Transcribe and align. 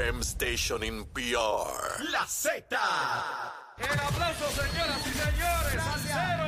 FM 0.00 0.22
station 0.22 0.82
in 0.82 1.04
PR. 1.12 2.02
La 2.10 2.24
Z. 2.26 2.64
El 3.76 3.98
aplauso, 3.98 4.48
señoras 4.48 5.06
y 5.06 5.10
señores, 5.10 5.82
al 5.92 6.00
cero. 6.06 6.46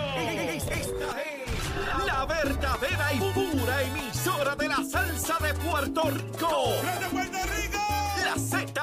Esta 0.71 1.21
es 1.21 2.07
la 2.07 2.25
verdadera 2.25 3.12
y 3.12 3.18
pura 3.18 3.83
emisora 3.83 4.57
de 4.57 4.68
la 4.68 4.83
salsa 4.91 5.36
de 5.41 5.52
Puerto 5.52 6.02
Rico. 6.02 6.73
¡De 6.99 7.07
Puerto 7.08 7.38
Rico! 7.54 7.78
La 8.25 8.38
Z. 8.38 8.82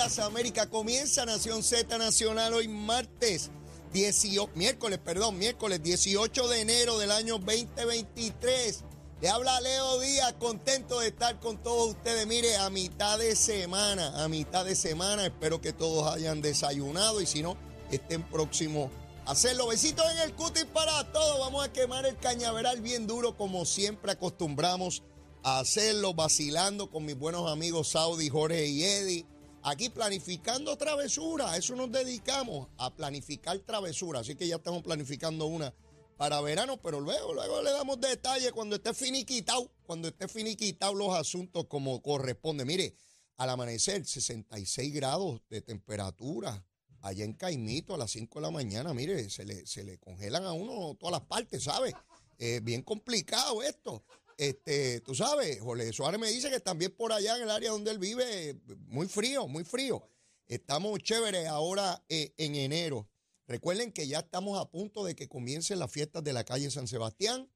América. 0.00 0.66
Comienza 0.66 1.26
Nación 1.26 1.62
Z 1.62 1.98
Nacional 1.98 2.54
hoy 2.54 2.68
martes 2.68 3.50
18, 3.92 4.48
miércoles, 4.54 4.98
perdón, 4.98 5.36
miércoles 5.36 5.82
18 5.82 6.48
de 6.48 6.60
enero 6.62 6.98
del 6.98 7.10
año 7.10 7.38
2023. 7.38 8.82
Le 9.20 9.28
habla 9.28 9.60
Leo 9.60 10.00
Díaz, 10.00 10.32
contento 10.40 11.00
de 11.00 11.08
estar 11.08 11.38
con 11.38 11.62
todos 11.62 11.90
ustedes. 11.90 12.26
Mire, 12.26 12.56
a 12.56 12.70
mitad 12.70 13.18
de 13.18 13.36
semana, 13.36 14.24
a 14.24 14.28
mitad 14.28 14.64
de 14.64 14.74
semana, 14.74 15.26
espero 15.26 15.60
que 15.60 15.74
todos 15.74 16.10
hayan 16.10 16.40
desayunado 16.40 17.20
y 17.20 17.26
si 17.26 17.42
no, 17.42 17.58
estén 17.90 18.22
próximos 18.22 18.90
a 19.26 19.32
hacerlo. 19.32 19.68
Besitos 19.68 20.10
en 20.12 20.18
el 20.20 20.32
cutis 20.32 20.64
para 20.64 21.12
todos. 21.12 21.40
Vamos 21.40 21.62
a 21.62 21.72
quemar 21.74 22.06
el 22.06 22.16
cañaveral 22.16 22.80
bien 22.80 23.06
duro 23.06 23.36
como 23.36 23.66
siempre 23.66 24.12
acostumbramos 24.12 25.02
a 25.42 25.58
hacerlo, 25.58 26.14
vacilando 26.14 26.90
con 26.90 27.04
mis 27.04 27.18
buenos 27.18 27.52
amigos 27.52 27.88
Saudi, 27.88 28.30
Jorge 28.30 28.66
y 28.66 28.82
Eddie. 28.82 29.26
Aquí 29.62 29.90
planificando 29.90 30.76
travesuras, 30.76 31.58
eso 31.58 31.76
nos 31.76 31.92
dedicamos, 31.92 32.68
a 32.78 32.94
planificar 32.94 33.58
travesuras. 33.58 34.22
Así 34.22 34.34
que 34.34 34.48
ya 34.48 34.56
estamos 34.56 34.82
planificando 34.82 35.46
una 35.46 35.74
para 36.16 36.40
verano, 36.40 36.78
pero 36.80 37.00
luego, 37.00 37.34
luego 37.34 37.62
le 37.62 37.70
damos 37.70 38.00
detalles 38.00 38.52
cuando 38.52 38.76
esté 38.76 38.94
finiquitado, 38.94 39.70
cuando 39.84 40.08
esté 40.08 40.28
finiquitado 40.28 40.94
los 40.94 41.14
asuntos 41.14 41.66
como 41.66 42.00
corresponde. 42.02 42.64
Mire, 42.64 42.94
al 43.36 43.50
amanecer, 43.50 44.04
66 44.04 44.92
grados 44.92 45.40
de 45.48 45.62
temperatura. 45.62 46.64
Allá 47.02 47.24
en 47.24 47.32
Caimito 47.32 47.94
a 47.94 47.98
las 47.98 48.10
5 48.10 48.38
de 48.38 48.42
la 48.42 48.50
mañana, 48.50 48.92
mire, 48.92 49.30
se 49.30 49.46
le, 49.46 49.66
se 49.66 49.82
le 49.82 49.98
congelan 49.98 50.44
a 50.44 50.52
uno 50.52 50.94
todas 50.96 51.12
las 51.12 51.22
partes, 51.22 51.64
¿sabe? 51.64 51.94
Eh, 52.38 52.60
bien 52.62 52.82
complicado 52.82 53.62
esto. 53.62 54.02
Este, 54.40 55.02
tú 55.02 55.14
sabes, 55.14 55.60
Jorge 55.60 55.92
Suárez 55.92 56.18
me 56.18 56.30
dice 56.30 56.48
que 56.48 56.60
también 56.60 56.96
por 56.96 57.12
allá 57.12 57.36
en 57.36 57.42
el 57.42 57.50
área 57.50 57.72
donde 57.72 57.90
él 57.90 57.98
vive, 57.98 58.58
muy 58.86 59.06
frío, 59.06 59.46
muy 59.46 59.64
frío. 59.64 60.02
Estamos 60.46 60.98
chéveres 61.00 61.46
ahora 61.46 62.02
eh, 62.08 62.32
en 62.38 62.54
enero. 62.54 63.06
Recuerden 63.46 63.92
que 63.92 64.08
ya 64.08 64.20
estamos 64.20 64.58
a 64.58 64.70
punto 64.70 65.04
de 65.04 65.14
que 65.14 65.28
comiencen 65.28 65.78
las 65.78 65.92
fiestas 65.92 66.24
de 66.24 66.32
la 66.32 66.44
calle 66.44 66.70
San 66.70 66.88
Sebastián. 66.88 67.52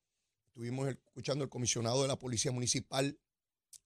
Estuvimos 0.48 0.90
escuchando 0.90 1.42
al 1.42 1.48
comisionado 1.48 2.02
de 2.02 2.08
la 2.08 2.18
Policía 2.18 2.52
Municipal 2.52 3.18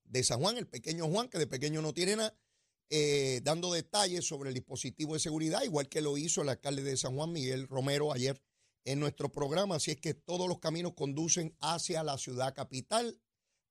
de 0.03 0.25
San 0.25 0.41
Juan, 0.41 0.57
el 0.57 0.67
pequeño 0.67 1.07
Juan, 1.07 1.29
que 1.29 1.39
de 1.39 1.47
pequeño 1.47 1.81
no 1.81 1.95
tiene 1.95 2.17
nada, 2.17 2.37
eh, 2.91 3.43
dando 3.45 3.73
detalles 3.73 4.27
sobre 4.27 4.49
el 4.49 4.55
dispositivo 4.55 5.15
de 5.15 5.21
seguridad, 5.21 5.63
igual 5.63 5.89
que 5.89 6.01
lo 6.01 6.19
hizo 6.19 6.43
el 6.43 6.49
alcalde 6.49 6.83
de 6.83 6.97
San 6.97 7.15
Juan, 7.15 7.31
Miguel 7.31 7.69
Romero, 7.69 8.13
ayer 8.13 8.43
en 8.89 9.01
nuestro 9.01 9.31
programa. 9.31 9.77
Así 9.77 9.91
es 9.91 9.99
que 9.99 10.15
todos 10.15 10.49
los 10.49 10.61
caminos 10.61 10.95
conducen 10.95 11.55
hacia 11.61 12.03
la 12.03 12.17
ciudad 12.17 12.55
capital, 12.55 13.21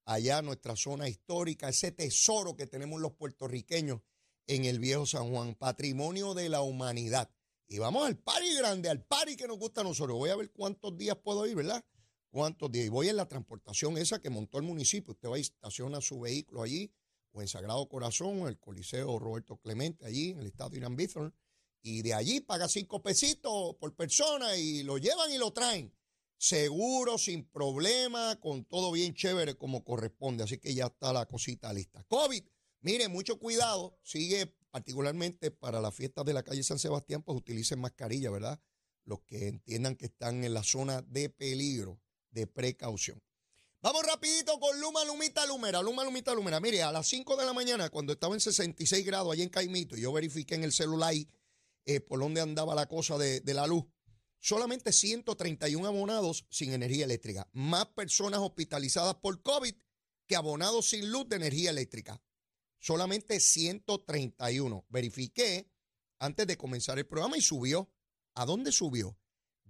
allá 0.04 0.42
nuestra 0.42 0.76
zona 0.76 1.08
histórica, 1.08 1.68
ese 1.68 1.90
tesoro 1.90 2.54
que 2.54 2.68
tenemos 2.68 3.00
los 3.00 3.12
puertorriqueños 3.14 4.00
en 4.46 4.64
el 4.64 4.78
viejo 4.78 5.06
San 5.06 5.30
Juan, 5.30 5.56
patrimonio 5.56 6.34
de 6.34 6.48
la 6.48 6.62
humanidad. 6.62 7.30
Y 7.66 7.78
vamos 7.78 8.06
al 8.06 8.16
pari 8.16 8.54
grande, 8.54 8.88
al 8.88 9.04
pari 9.04 9.36
que 9.36 9.48
nos 9.48 9.58
gusta 9.58 9.80
a 9.80 9.84
nosotros. 9.84 10.16
Voy 10.16 10.30
a 10.30 10.36
ver 10.36 10.52
cuántos 10.52 10.96
días 10.96 11.16
puedo 11.16 11.46
ir, 11.48 11.56
¿verdad? 11.56 11.84
¿Cuántos 12.30 12.70
días? 12.70 12.86
Y 12.86 12.88
voy 12.88 13.08
en 13.08 13.16
la 13.16 13.26
transportación 13.26 13.98
esa 13.98 14.22
que 14.22 14.30
montó 14.30 14.58
el 14.58 14.64
municipio. 14.64 15.14
Usted 15.14 15.28
va 15.28 15.38
y 15.38 15.42
estaciona 15.42 16.00
su 16.00 16.20
vehículo 16.20 16.62
allí, 16.62 16.92
o 17.32 17.42
en 17.42 17.48
Sagrado 17.48 17.88
Corazón, 17.88 18.42
o 18.42 18.48
el 18.48 18.58
Coliseo 18.58 19.18
Roberto 19.18 19.56
Clemente, 19.56 20.06
allí 20.06 20.30
en 20.30 20.38
el 20.38 20.46
estado 20.46 20.70
de 20.70 20.78
Irán 20.78 20.94
Bithorn 20.94 21.34
y 21.82 22.02
de 22.02 22.14
allí 22.14 22.40
paga 22.40 22.68
cinco 22.68 23.02
pesitos 23.02 23.76
por 23.76 23.94
persona 23.94 24.56
y 24.56 24.82
lo 24.82 24.98
llevan 24.98 25.32
y 25.32 25.38
lo 25.38 25.52
traen. 25.52 25.94
Seguro, 26.36 27.18
sin 27.18 27.44
problema, 27.44 28.38
con 28.40 28.64
todo 28.64 28.92
bien 28.92 29.14
chévere 29.14 29.56
como 29.56 29.84
corresponde. 29.84 30.44
Así 30.44 30.58
que 30.58 30.74
ya 30.74 30.86
está 30.86 31.12
la 31.12 31.26
cosita 31.26 31.72
lista. 31.72 32.04
COVID, 32.04 32.44
mire, 32.80 33.08
mucho 33.08 33.38
cuidado. 33.38 33.98
Sigue 34.02 34.54
particularmente 34.70 35.50
para 35.50 35.80
las 35.80 35.94
fiestas 35.94 36.24
de 36.24 36.34
la 36.34 36.42
calle 36.42 36.62
San 36.62 36.78
Sebastián, 36.78 37.22
pues 37.22 37.36
utilicen 37.38 37.80
mascarilla, 37.80 38.30
¿verdad? 38.30 38.60
Los 39.04 39.20
que 39.22 39.48
entiendan 39.48 39.96
que 39.96 40.06
están 40.06 40.44
en 40.44 40.54
la 40.54 40.62
zona 40.62 41.02
de 41.02 41.28
peligro, 41.30 42.00
de 42.30 42.46
precaución. 42.46 43.20
Vamos 43.80 44.04
rapidito 44.04 44.58
con 44.58 44.80
Luma 44.80 45.04
Lumita 45.04 45.46
Lumera, 45.46 45.80
Luma 45.80 46.04
Lumita 46.04 46.34
Lumera. 46.34 46.58
Mire, 46.58 46.82
a 46.82 46.90
las 46.90 47.08
5 47.08 47.36
de 47.36 47.46
la 47.46 47.52
mañana, 47.52 47.90
cuando 47.90 48.12
estaba 48.12 48.34
en 48.34 48.40
66 48.40 49.06
grados 49.06 49.32
allí 49.32 49.42
en 49.42 49.48
Caimito, 49.48 49.96
yo 49.96 50.12
verifiqué 50.12 50.56
en 50.56 50.64
el 50.64 50.72
celular 50.72 51.10
ahí, 51.10 51.28
eh, 51.88 52.00
por 52.00 52.20
donde 52.20 52.40
andaba 52.42 52.74
la 52.74 52.86
cosa 52.86 53.16
de, 53.16 53.40
de, 53.40 53.54
la 53.54 53.66
luz. 53.66 53.86
Solamente 54.38 54.92
131 54.92 55.88
abonados 55.88 56.46
sin 56.50 56.74
energía 56.74 57.06
eléctrica. 57.06 57.48
Más 57.54 57.86
personas 57.86 58.40
hospitalizadas 58.40 59.14
por 59.14 59.42
COVID 59.42 59.74
que 60.26 60.36
abonados 60.36 60.90
sin 60.90 61.10
luz 61.10 61.26
de 61.30 61.36
energía 61.36 61.70
eléctrica. 61.70 62.22
Solamente 62.78 63.40
131. 63.40 64.84
Verifiqué 64.90 65.72
antes 66.18 66.46
de 66.46 66.58
comenzar 66.58 66.98
el 66.98 67.06
programa 67.06 67.38
y 67.38 67.40
subió. 67.40 67.90
¿A 68.34 68.44
dónde 68.44 68.70
subió? 68.70 69.18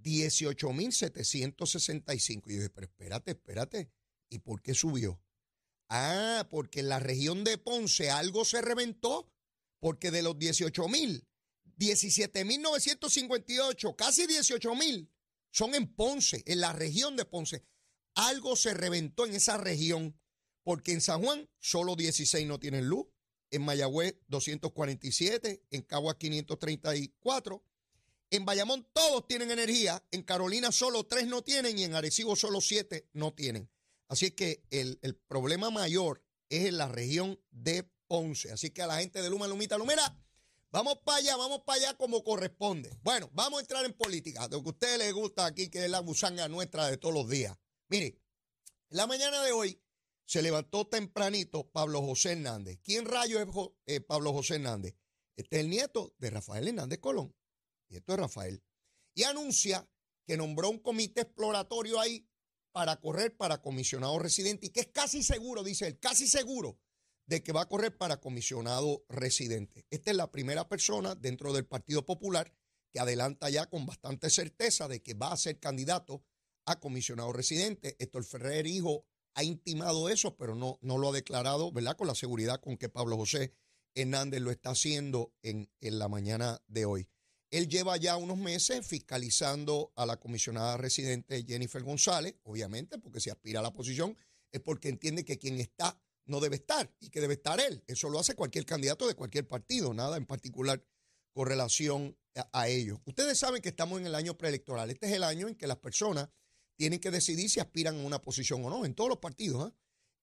18.765. 0.02 2.50
Y 2.50 2.54
yo 2.54 2.62
dije, 2.62 2.70
pero 2.70 2.88
espérate, 2.88 3.30
espérate. 3.30 3.92
¿Y 4.28 4.40
por 4.40 4.60
qué 4.60 4.74
subió? 4.74 5.22
Ah, 5.88 6.48
porque 6.50 6.80
en 6.80 6.88
la 6.88 6.98
región 6.98 7.44
de 7.44 7.58
Ponce 7.58 8.10
algo 8.10 8.44
se 8.44 8.60
reventó. 8.60 9.32
Porque 9.78 10.10
de 10.10 10.22
los 10.22 10.34
18.000, 10.34 11.27
17.958, 11.78 13.96
casi 13.96 14.26
18.000 14.26 15.08
son 15.50 15.74
en 15.74 15.94
Ponce, 15.94 16.42
en 16.46 16.60
la 16.60 16.72
región 16.72 17.16
de 17.16 17.24
Ponce. 17.24 17.64
Algo 18.14 18.56
se 18.56 18.74
reventó 18.74 19.26
en 19.26 19.34
esa 19.34 19.56
región, 19.56 20.18
porque 20.62 20.92
en 20.92 21.00
San 21.00 21.22
Juan 21.22 21.48
solo 21.58 21.96
16 21.96 22.46
no 22.46 22.58
tienen 22.58 22.88
luz, 22.88 23.06
en 23.50 23.62
Mayagüez 23.62 24.16
247, 24.26 25.64
en 25.70 25.82
Caguas 25.82 26.16
534, 26.16 27.64
en 28.30 28.44
Bayamón 28.44 28.86
todos 28.92 29.26
tienen 29.26 29.50
energía, 29.50 30.04
en 30.10 30.22
Carolina 30.22 30.70
solo 30.70 31.06
3 31.06 31.28
no 31.28 31.42
tienen 31.42 31.78
y 31.78 31.84
en 31.84 31.94
Arecibo 31.94 32.36
solo 32.36 32.60
7 32.60 33.08
no 33.14 33.32
tienen. 33.32 33.70
Así 34.08 34.32
que 34.32 34.64
el, 34.70 34.98
el 35.02 35.16
problema 35.16 35.70
mayor 35.70 36.22
es 36.50 36.66
en 36.66 36.76
la 36.76 36.88
región 36.88 37.40
de 37.50 37.84
Ponce. 38.06 38.52
Así 38.52 38.70
que 38.70 38.82
a 38.82 38.86
la 38.86 38.98
gente 38.98 39.22
de 39.22 39.30
Luma, 39.30 39.46
Lumita, 39.46 39.78
Lumera, 39.78 40.14
Vamos 40.70 40.98
para 41.02 41.18
allá, 41.18 41.36
vamos 41.36 41.62
para 41.62 41.80
allá 41.80 41.94
como 41.96 42.22
corresponde. 42.22 42.94
Bueno, 43.02 43.30
vamos 43.32 43.58
a 43.58 43.62
entrar 43.62 43.84
en 43.86 43.94
política, 43.94 44.46
lo 44.48 44.62
que 44.62 44.68
a 44.68 44.72
ustedes 44.72 44.98
les 44.98 45.14
gusta 45.14 45.46
aquí, 45.46 45.70
que 45.70 45.84
es 45.84 45.90
la 45.90 46.00
gusanga 46.00 46.46
nuestra 46.48 46.88
de 46.88 46.98
todos 46.98 47.14
los 47.14 47.28
días. 47.28 47.56
Mire, 47.88 48.20
la 48.90 49.06
mañana 49.06 49.42
de 49.42 49.52
hoy 49.52 49.82
se 50.26 50.42
levantó 50.42 50.86
tempranito 50.86 51.70
Pablo 51.70 52.02
José 52.02 52.32
Hernández. 52.32 52.80
¿Quién 52.84 53.06
rayo 53.06 53.40
es 53.40 53.48
eh, 53.86 54.00
Pablo 54.02 54.34
José 54.34 54.56
Hernández? 54.56 54.94
Este 55.36 55.56
es 55.56 55.64
el 55.64 55.70
nieto 55.70 56.14
de 56.18 56.30
Rafael 56.30 56.68
Hernández 56.68 56.98
Colón, 56.98 57.34
nieto 57.88 58.12
de 58.12 58.18
Rafael. 58.18 58.62
Y 59.14 59.22
anuncia 59.22 59.88
que 60.26 60.36
nombró 60.36 60.68
un 60.68 60.80
comité 60.80 61.22
exploratorio 61.22 61.98
ahí 61.98 62.28
para 62.72 63.00
correr 63.00 63.34
para 63.34 63.62
comisionado 63.62 64.18
residente 64.18 64.66
y 64.66 64.70
que 64.70 64.80
es 64.80 64.88
casi 64.88 65.22
seguro, 65.22 65.64
dice 65.64 65.86
él, 65.86 65.98
casi 65.98 66.26
seguro 66.26 66.78
de 67.28 67.42
que 67.42 67.52
va 67.52 67.62
a 67.62 67.68
correr 67.68 67.96
para 67.96 68.20
comisionado 68.20 69.04
residente. 69.08 69.86
Esta 69.90 70.10
es 70.10 70.16
la 70.16 70.30
primera 70.30 70.66
persona 70.66 71.14
dentro 71.14 71.52
del 71.52 71.66
Partido 71.66 72.04
Popular 72.04 72.52
que 72.90 73.00
adelanta 73.00 73.50
ya 73.50 73.66
con 73.66 73.84
bastante 73.84 74.30
certeza 74.30 74.88
de 74.88 75.02
que 75.02 75.12
va 75.12 75.32
a 75.32 75.36
ser 75.36 75.60
candidato 75.60 76.24
a 76.64 76.80
comisionado 76.80 77.32
residente. 77.34 77.96
Héctor 77.98 78.24
Ferrer, 78.24 78.66
hijo, 78.66 79.04
ha 79.34 79.44
intimado 79.44 80.08
eso, 80.08 80.36
pero 80.38 80.54
no, 80.54 80.78
no 80.80 80.96
lo 80.96 81.10
ha 81.10 81.12
declarado, 81.12 81.70
¿verdad? 81.70 81.98
Con 81.98 82.06
la 82.06 82.14
seguridad 82.14 82.60
con 82.60 82.78
que 82.78 82.88
Pablo 82.88 83.18
José 83.18 83.52
Hernández 83.94 84.40
lo 84.40 84.50
está 84.50 84.70
haciendo 84.70 85.34
en, 85.42 85.70
en 85.80 85.98
la 85.98 86.08
mañana 86.08 86.62
de 86.66 86.86
hoy. 86.86 87.08
Él 87.50 87.68
lleva 87.68 87.98
ya 87.98 88.16
unos 88.16 88.38
meses 88.38 88.86
fiscalizando 88.86 89.92
a 89.96 90.06
la 90.06 90.18
comisionada 90.18 90.78
residente 90.78 91.44
Jennifer 91.46 91.82
González, 91.82 92.36
obviamente, 92.44 92.98
porque 92.98 93.20
si 93.20 93.28
aspira 93.28 93.60
a 93.60 93.62
la 93.62 93.72
posición 93.74 94.16
es 94.50 94.60
porque 94.60 94.88
entiende 94.88 95.26
que 95.26 95.38
quien 95.38 95.60
está 95.60 96.00
no 96.28 96.40
debe 96.40 96.56
estar 96.56 96.92
y 97.00 97.10
que 97.10 97.20
debe 97.20 97.34
estar 97.34 97.60
él. 97.60 97.82
Eso 97.86 98.08
lo 98.08 98.18
hace 98.18 98.34
cualquier 98.34 98.64
candidato 98.64 99.08
de 99.08 99.14
cualquier 99.14 99.46
partido, 99.46 99.92
nada 99.94 100.16
en 100.16 100.26
particular 100.26 100.84
con 101.32 101.46
relación 101.46 102.16
a, 102.36 102.48
a 102.52 102.68
ello. 102.68 103.00
Ustedes 103.04 103.38
saben 103.38 103.62
que 103.62 103.70
estamos 103.70 104.00
en 104.00 104.06
el 104.06 104.14
año 104.14 104.36
preelectoral. 104.36 104.90
Este 104.90 105.06
es 105.06 105.12
el 105.12 105.24
año 105.24 105.48
en 105.48 105.54
que 105.54 105.66
las 105.66 105.78
personas 105.78 106.28
tienen 106.78 107.00
que 107.00 107.10
decidir 107.10 107.50
si 107.50 107.58
aspiran 107.58 107.98
a 107.98 108.06
una 108.06 108.22
posición 108.22 108.64
o 108.64 108.70
no, 108.70 108.84
en 108.84 108.94
todos 108.94 109.10
los 109.10 109.18
partidos, 109.18 109.64
¿ah? 109.64 109.74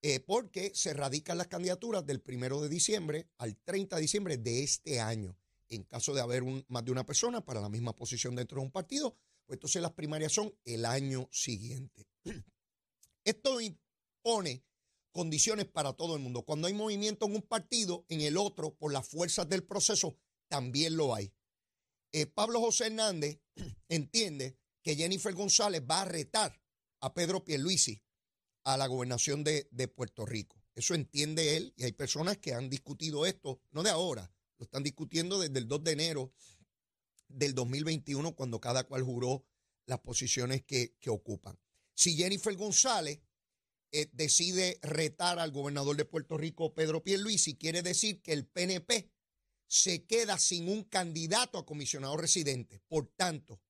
eh, 0.01 0.21
porque 0.21 0.71
se 0.73 0.93
radican 0.93 1.37
las 1.37 1.47
candidaturas 1.47 2.05
del 2.05 2.21
primero 2.21 2.61
de 2.61 2.69
diciembre 2.69 3.27
al 3.37 3.57
30 3.57 3.97
de 3.97 4.01
diciembre 4.01 4.37
de 4.37 4.63
este 4.63 5.01
año. 5.01 5.37
En 5.67 5.83
caso 5.83 6.13
de 6.13 6.21
haber 6.21 6.43
más 6.69 6.85
de 6.85 6.91
una 6.91 7.05
persona 7.05 7.43
para 7.43 7.59
la 7.59 7.69
misma 7.69 7.93
posición 7.93 8.35
dentro 8.35 8.59
de 8.59 8.65
un 8.65 8.71
partido, 8.71 9.17
pues 9.45 9.57
entonces 9.57 9.81
las 9.81 9.91
primarias 9.91 10.31
son 10.31 10.55
el 10.63 10.85
año 10.85 11.27
siguiente. 11.31 12.07
Esto 13.25 13.59
impone 13.59 14.63
condiciones 15.15 15.65
para 15.65 15.93
todo 15.93 16.17
el 16.17 16.21
mundo. 16.21 16.41
Cuando 16.41 16.67
hay 16.67 16.73
movimiento 16.73 17.25
en 17.25 17.35
un 17.35 17.41
partido, 17.41 18.05
en 18.09 18.19
el 18.19 18.35
otro, 18.35 18.75
por 18.75 18.91
las 18.91 19.07
fuerzas 19.07 19.47
del 19.47 19.63
proceso, 19.63 20.17
también 20.49 20.97
lo 20.97 21.15
hay. 21.15 21.31
Eh, 22.11 22.25
Pablo 22.25 22.59
José 22.59 22.87
Hernández 22.87 23.39
entiende 23.87 24.57
que 24.83 24.97
Jennifer 24.97 25.33
González 25.33 25.81
va 25.89 26.01
a 26.01 26.05
retar 26.05 26.61
a 26.99 27.13
Pedro 27.13 27.45
Pierluisi 27.45 28.03
a 28.65 28.75
la 28.75 28.87
gobernación 28.87 29.45
de, 29.45 29.87
Puerto 29.95 30.25
Rico. 30.25 30.61
Eso 30.73 30.93
entiende 30.95 31.55
él 31.55 31.73
y 31.77 31.85
hay 31.85 31.93
personas 31.93 32.37
que 32.37 32.53
han 32.53 32.69
discutido 32.69 33.25
esto, 33.25 33.61
no 33.71 33.83
de 33.83 33.91
ahora, 33.91 34.29
lo 34.57 34.65
están 34.65 34.83
discutiendo 34.83 35.39
desde 35.39 35.59
el 35.59 35.69
2 35.69 35.81
de 35.81 35.91
enero 35.93 36.33
del 37.29 37.55
2021 37.55 38.35
cuando 38.35 38.59
cada 38.59 38.83
cual 38.83 39.03
juró 39.03 39.45
las 39.85 39.99
posiciones 39.99 40.65
que 40.65 40.91
ocupan. 41.07 41.57
Si 41.93 42.17
Jennifer 42.17 42.53
González 42.57 43.21
eh, 43.97 44.09
decide 44.11 44.77
retar 44.81 45.39
al 45.39 45.51
gobernador 45.51 45.95
de 45.95 46.03
Puerto 46.03 46.37
Rico, 46.37 46.73
Pedro 46.73 47.01
Pierluisi, 47.01 47.55
quiere 47.55 47.81
decir 47.81 48.21
que 48.21 48.33
el 48.33 48.45
PNP 48.45 49.09
se 49.67 50.03
queda 50.03 50.37
sin 50.37 50.67
un 50.67 50.83
candidato 50.83 51.57
a 51.57 51.65
comisionado 51.65 52.17
residente. 52.17 52.81
Por 52.89 53.07
tanto, 53.07 53.61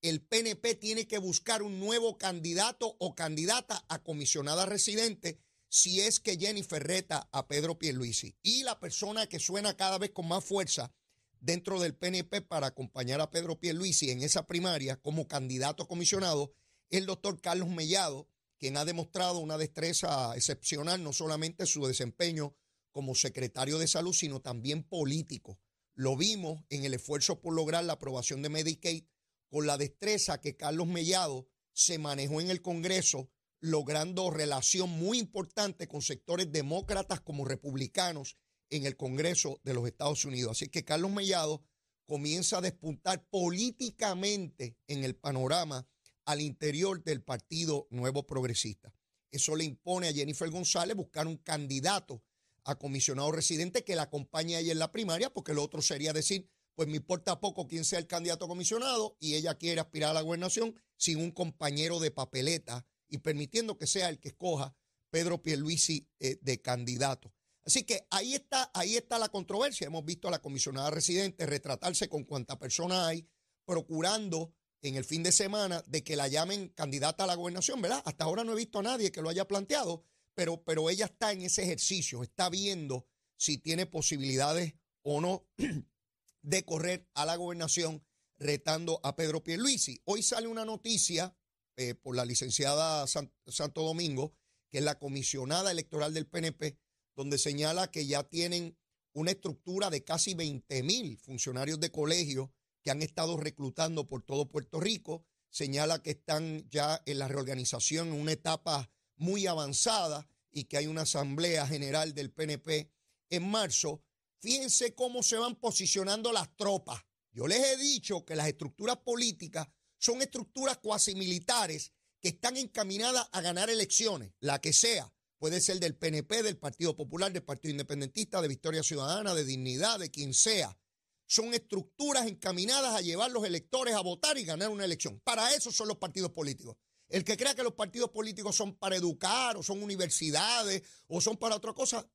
el 0.00 0.22
PNP 0.22 0.76
tiene 0.76 1.06
que 1.06 1.18
buscar 1.18 1.62
un 1.62 1.78
nuevo 1.78 2.16
candidato 2.16 2.96
o 2.98 3.14
candidata 3.14 3.84
a 3.90 4.02
comisionada 4.02 4.64
residente 4.64 5.38
si 5.68 6.00
es 6.00 6.20
que 6.20 6.38
Jennifer 6.38 6.82
reta 6.82 7.28
a 7.30 7.46
Pedro 7.46 7.78
Pierluisi. 7.78 8.34
Y 8.42 8.62
la 8.62 8.80
persona 8.80 9.26
que 9.26 9.38
suena 9.38 9.76
cada 9.76 9.98
vez 9.98 10.10
con 10.12 10.26
más 10.26 10.42
fuerza 10.42 10.90
dentro 11.38 11.80
del 11.80 11.94
PNP 11.94 12.40
para 12.40 12.68
acompañar 12.68 13.20
a 13.20 13.30
Pedro 13.30 13.60
Pierluisi 13.60 14.10
en 14.10 14.22
esa 14.22 14.46
primaria 14.46 14.96
como 14.96 15.28
candidato 15.28 15.82
a 15.82 15.88
comisionado 15.88 16.54
es 16.88 17.00
el 17.00 17.04
doctor 17.04 17.42
Carlos 17.42 17.68
Mellado, 17.68 18.26
quien 18.58 18.76
ha 18.76 18.84
demostrado 18.84 19.38
una 19.38 19.58
destreza 19.58 20.34
excepcional, 20.36 21.02
no 21.02 21.12
solamente 21.12 21.66
su 21.66 21.86
desempeño 21.86 22.54
como 22.90 23.14
secretario 23.14 23.78
de 23.78 23.88
salud, 23.88 24.12
sino 24.12 24.40
también 24.40 24.82
político. 24.82 25.60
Lo 25.94 26.16
vimos 26.16 26.64
en 26.70 26.84
el 26.84 26.94
esfuerzo 26.94 27.40
por 27.40 27.54
lograr 27.54 27.84
la 27.84 27.94
aprobación 27.94 28.42
de 28.42 28.48
Medicaid 28.48 29.04
con 29.48 29.66
la 29.66 29.78
destreza 29.78 30.40
que 30.40 30.56
Carlos 30.56 30.86
Mellado 30.86 31.48
se 31.72 31.98
manejó 31.98 32.40
en 32.40 32.50
el 32.50 32.62
Congreso, 32.62 33.30
logrando 33.60 34.30
relación 34.30 34.90
muy 34.90 35.18
importante 35.18 35.88
con 35.88 36.02
sectores 36.02 36.50
demócratas 36.50 37.20
como 37.20 37.44
republicanos 37.44 38.36
en 38.70 38.86
el 38.86 38.96
Congreso 38.96 39.60
de 39.62 39.74
los 39.74 39.86
Estados 39.86 40.24
Unidos. 40.24 40.52
Así 40.52 40.68
que 40.68 40.84
Carlos 40.84 41.10
Mellado 41.10 41.62
comienza 42.06 42.58
a 42.58 42.62
despuntar 42.62 43.28
políticamente 43.28 44.76
en 44.86 45.04
el 45.04 45.16
panorama 45.16 45.86
al 46.26 46.40
interior 46.40 47.02
del 47.02 47.22
Partido 47.22 47.86
Nuevo 47.90 48.26
Progresista. 48.26 48.92
Eso 49.30 49.56
le 49.56 49.64
impone 49.64 50.08
a 50.08 50.12
Jennifer 50.12 50.50
González 50.50 50.96
buscar 50.96 51.26
un 51.26 51.38
candidato 51.38 52.22
a 52.64 52.74
comisionado 52.76 53.30
residente 53.32 53.84
que 53.84 53.96
la 53.96 54.02
acompañe 54.02 54.56
ahí 54.56 54.70
en 54.70 54.78
la 54.78 54.90
primaria, 54.90 55.32
porque 55.32 55.54
lo 55.54 55.62
otro 55.62 55.80
sería 55.82 56.12
decir, 56.12 56.50
pues 56.74 56.88
me 56.88 56.96
importa 56.96 57.40
poco 57.40 57.66
quién 57.66 57.84
sea 57.84 57.98
el 57.98 58.06
candidato 58.06 58.44
a 58.44 58.48
comisionado 58.48 59.16
y 59.20 59.34
ella 59.34 59.54
quiere 59.54 59.80
aspirar 59.80 60.10
a 60.10 60.14
la 60.14 60.20
gobernación 60.20 60.74
sin 60.96 61.18
un 61.18 61.30
compañero 61.30 62.00
de 62.00 62.10
papeleta 62.10 62.86
y 63.08 63.18
permitiendo 63.18 63.78
que 63.78 63.86
sea 63.86 64.08
el 64.08 64.18
que 64.18 64.28
escoja 64.28 64.76
Pedro 65.10 65.42
Pierluisi 65.42 66.08
eh, 66.18 66.38
de 66.42 66.60
candidato. 66.60 67.32
Así 67.64 67.84
que 67.84 68.06
ahí 68.10 68.34
está, 68.34 68.70
ahí 68.74 68.96
está 68.96 69.18
la 69.18 69.28
controversia. 69.28 69.86
Hemos 69.86 70.04
visto 70.04 70.28
a 70.28 70.30
la 70.30 70.42
comisionada 70.42 70.90
residente 70.90 71.46
retratarse 71.46 72.08
con 72.08 72.24
cuanta 72.24 72.58
persona 72.58 73.08
hay, 73.08 73.28
procurando 73.64 74.52
en 74.82 74.96
el 74.96 75.04
fin 75.04 75.22
de 75.22 75.32
semana 75.32 75.82
de 75.86 76.04
que 76.04 76.16
la 76.16 76.28
llamen 76.28 76.68
candidata 76.68 77.24
a 77.24 77.26
la 77.26 77.34
gobernación, 77.34 77.80
¿verdad? 77.82 78.02
Hasta 78.04 78.24
ahora 78.24 78.44
no 78.44 78.52
he 78.52 78.56
visto 78.56 78.78
a 78.78 78.82
nadie 78.82 79.12
que 79.12 79.22
lo 79.22 79.28
haya 79.28 79.48
planteado, 79.48 80.04
pero, 80.34 80.62
pero 80.64 80.90
ella 80.90 81.06
está 81.06 81.32
en 81.32 81.42
ese 81.42 81.62
ejercicio, 81.62 82.22
está 82.22 82.48
viendo 82.50 83.06
si 83.36 83.58
tiene 83.58 83.86
posibilidades 83.86 84.74
o 85.02 85.20
no 85.20 85.46
de 86.42 86.64
correr 86.64 87.08
a 87.14 87.24
la 87.24 87.36
gobernación 87.36 88.04
retando 88.38 89.00
a 89.02 89.16
Pedro 89.16 89.42
Pierluisi. 89.42 90.00
Hoy 90.04 90.22
sale 90.22 90.46
una 90.46 90.64
noticia 90.64 91.36
eh, 91.76 91.94
por 91.94 92.16
la 92.16 92.24
licenciada 92.24 93.06
Santo 93.06 93.82
Domingo, 93.82 94.34
que 94.70 94.78
es 94.78 94.84
la 94.84 94.98
comisionada 94.98 95.70
electoral 95.70 96.14
del 96.14 96.26
PNP, 96.26 96.78
donde 97.14 97.38
señala 97.38 97.90
que 97.90 98.06
ya 98.06 98.24
tienen 98.24 98.76
una 99.12 99.30
estructura 99.30 99.88
de 99.90 100.04
casi 100.04 100.34
20 100.34 100.82
mil 100.82 101.18
funcionarios 101.18 101.80
de 101.80 101.90
colegio 101.90 102.52
que 102.86 102.92
han 102.92 103.02
estado 103.02 103.36
reclutando 103.36 104.06
por 104.06 104.22
todo 104.22 104.48
Puerto 104.48 104.78
Rico. 104.78 105.26
Señala 105.50 106.04
que 106.04 106.10
están 106.10 106.70
ya 106.70 107.02
en 107.04 107.18
la 107.18 107.26
reorganización 107.26 108.06
en 108.06 108.14
una 108.14 108.30
etapa 108.30 108.88
muy 109.16 109.48
avanzada 109.48 110.28
y 110.52 110.66
que 110.66 110.76
hay 110.76 110.86
una 110.86 111.02
asamblea 111.02 111.66
general 111.66 112.14
del 112.14 112.30
PNP 112.30 112.88
en 113.30 113.50
marzo 113.50 114.04
Fíjense 114.40 114.94
cómo 114.94 115.24
se 115.24 115.36
van 115.36 115.56
posicionando 115.56 116.30
las 116.30 116.54
tropas. 116.56 117.02
Yo 117.32 117.48
les 117.48 117.58
he 117.58 117.76
dicho 117.76 118.24
que 118.24 118.36
las 118.36 118.46
estructuras 118.46 118.98
políticas 118.98 119.66
son 119.98 120.22
estructuras 120.22 120.78
cuasi 120.78 121.16
militares 121.16 121.90
que 122.20 122.28
están 122.28 122.56
encaminadas 122.56 123.26
a 123.32 123.40
ganar 123.40 123.68
elecciones, 123.68 124.30
la 124.38 124.60
que 124.60 124.72
sea. 124.72 125.12
Puede 125.38 125.60
ser 125.60 125.80
del 125.80 125.96
PNP, 125.96 126.44
del 126.44 126.58
Partido 126.58 126.94
Popular, 126.94 127.32
del 127.32 127.42
Partido 127.42 127.72
Independentista, 127.72 128.40
de 128.40 128.46
Victoria 128.46 128.84
Ciudadana, 128.84 129.34
de 129.34 129.44
Dignidad, 129.44 129.98
de 129.98 130.12
quien 130.12 130.32
sea. 130.32 130.78
Son 131.26 131.52
estructuras 131.54 132.26
encaminadas 132.26 132.94
a 132.94 133.00
llevar 133.00 133.30
los 133.30 133.44
electores 133.44 133.94
a 133.94 134.00
votar 134.00 134.38
y 134.38 134.44
ganar 134.44 134.68
una 134.68 134.84
elección. 134.84 135.20
Para 135.20 135.54
eso 135.54 135.72
son 135.72 135.88
los 135.88 135.98
partidos 135.98 136.30
políticos. 136.32 136.76
El 137.08 137.24
que 137.24 137.36
crea 137.36 137.54
que 137.54 137.62
los 137.62 137.74
partidos 137.74 138.10
políticos 138.10 138.56
son 138.56 138.74
para 138.76 138.96
educar 138.96 139.56
o 139.56 139.62
son 139.62 139.82
universidades 139.82 140.82
o 141.06 141.20
son 141.20 141.36
para 141.36 141.56
otra 141.56 141.72
cosa, 141.72 142.08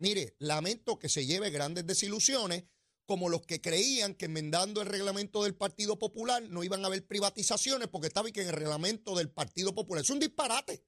Mire, 0.00 0.34
lamento 0.38 0.98
que 0.98 1.10
se 1.10 1.26
lleve 1.26 1.50
grandes 1.50 1.86
desilusiones 1.86 2.64
como 3.04 3.28
los 3.28 3.42
que 3.42 3.60
creían 3.60 4.14
que 4.14 4.24
enmendando 4.24 4.80
el 4.80 4.88
reglamento 4.88 5.44
del 5.44 5.54
Partido 5.54 5.98
Popular 5.98 6.42
no 6.44 6.64
iban 6.64 6.82
a 6.82 6.86
haber 6.86 7.06
privatizaciones 7.06 7.88
porque 7.88 8.06
estaba 8.06 8.30
que 8.30 8.40
en 8.40 8.48
el 8.48 8.54
reglamento 8.54 9.14
del 9.14 9.30
Partido 9.30 9.74
Popular. 9.74 10.02
Es 10.02 10.08
un 10.08 10.18
disparate, 10.18 10.86